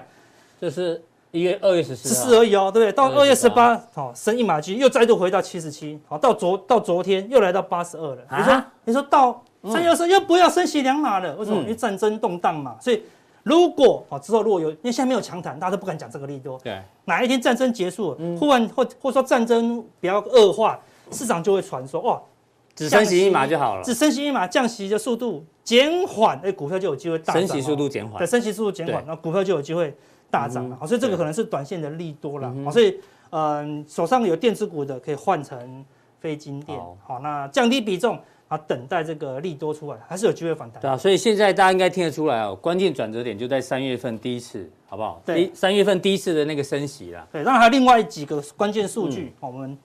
[0.61, 2.93] 就是一月二月十四，十四而已哦，对不对？
[2.93, 8.22] 到二月十八，好升一码几率又再度回到七十七，好到昨到昨天又来到八十二了。
[8.36, 11.62] 你说你说到三月二十又不要升息两码了，为什么？
[11.62, 13.03] 因为战争动荡嘛，所以。
[13.43, 16.59] 如果啊之后如果有，因为现在没有强弹，大家都不敢讲这个利多。
[16.62, 20.78] 对，哪一天战争结束，忽然或或者说战争比较恶化，
[21.11, 22.20] 市场就会传说哇，
[22.74, 27.47] 只升息一码就好了，只升息一码，降息的速度减缓，哎，股票就有机会大涨。
[27.47, 29.93] 升息速度减缓，对，升息速度减缓，那股票就有机会
[30.30, 30.76] 大涨了。
[30.78, 32.55] 好，所以这个可能是短线的利多了。
[32.64, 35.84] 好，所以嗯，手上有电子股的可以换成
[36.20, 36.78] 非金电。
[37.05, 38.18] 好，那降低比重。
[38.53, 40.78] 啊，等待这个利多出来，还是有机会反弹。
[40.82, 45.22] 对啊，所以现在大家应该听得出来哦，关键转折点就在三月份第一次，好不好？
[45.24, 47.26] 对，三月份第一次的那个升息啦。
[47.32, 49.78] 对，然后还有另外几个关键数据，我们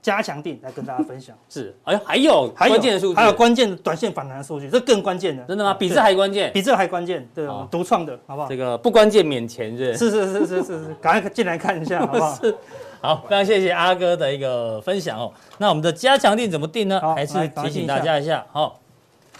[0.00, 1.36] 加强定来跟大家分享。
[1.50, 5.44] 是，哎，还有关键的数据，还有关键的短线反弹的数据，这更关键的。
[5.44, 5.74] 真的吗？
[5.74, 6.50] 比这还关键？
[6.54, 7.28] 比这还关键？
[7.34, 8.48] 对，独创的，好不好？
[8.48, 9.94] 这个不关键免钱是？
[9.98, 12.34] 是是是是是是，赶快进来看一下，好不好？
[12.40, 12.56] 是。
[13.00, 15.32] 好，非常谢谢阿哥的一个分享哦。
[15.58, 17.00] 那我们的加强定怎么定呢？
[17.14, 18.80] 还是提醒大家一下，好，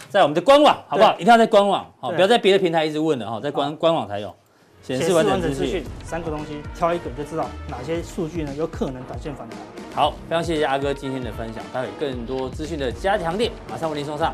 [0.09, 1.13] 在我们的官网，好不好？
[1.15, 4.33] 一定要在官网，好，不要在别的平台一直问了哈，在官官网才有
[4.83, 5.83] 显示完整资讯。
[6.05, 9.57] 三个东西挑一个就知道哪些数据呢有可能短线反弹。
[9.93, 14.33] 好，非常谢谢阿哥今天的分享，待会更多资讯的加强錠马上为您送上。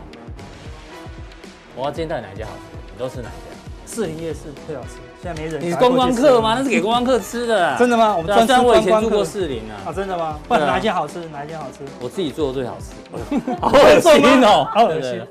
[1.76, 2.91] 我要今天到底哪一家好吃？
[2.93, 3.57] 你都吃哪一家？
[3.86, 5.12] 四零夜市最好吃。
[5.24, 5.61] 现在没人。
[5.61, 6.53] 你是观光客吗？
[6.57, 7.76] 那是给观光客吃的。
[7.80, 8.13] 真的吗？
[8.13, 9.88] 我们专专我以前住过士林啊。
[9.88, 10.38] 啊，真的吗？
[10.49, 11.19] 不然哪一间好吃？
[11.32, 11.86] 哪一间好吃？
[12.01, 12.91] 我自己做的最好吃。
[13.61, 14.67] 好恶心哦！
[14.76, 15.21] 好恶心。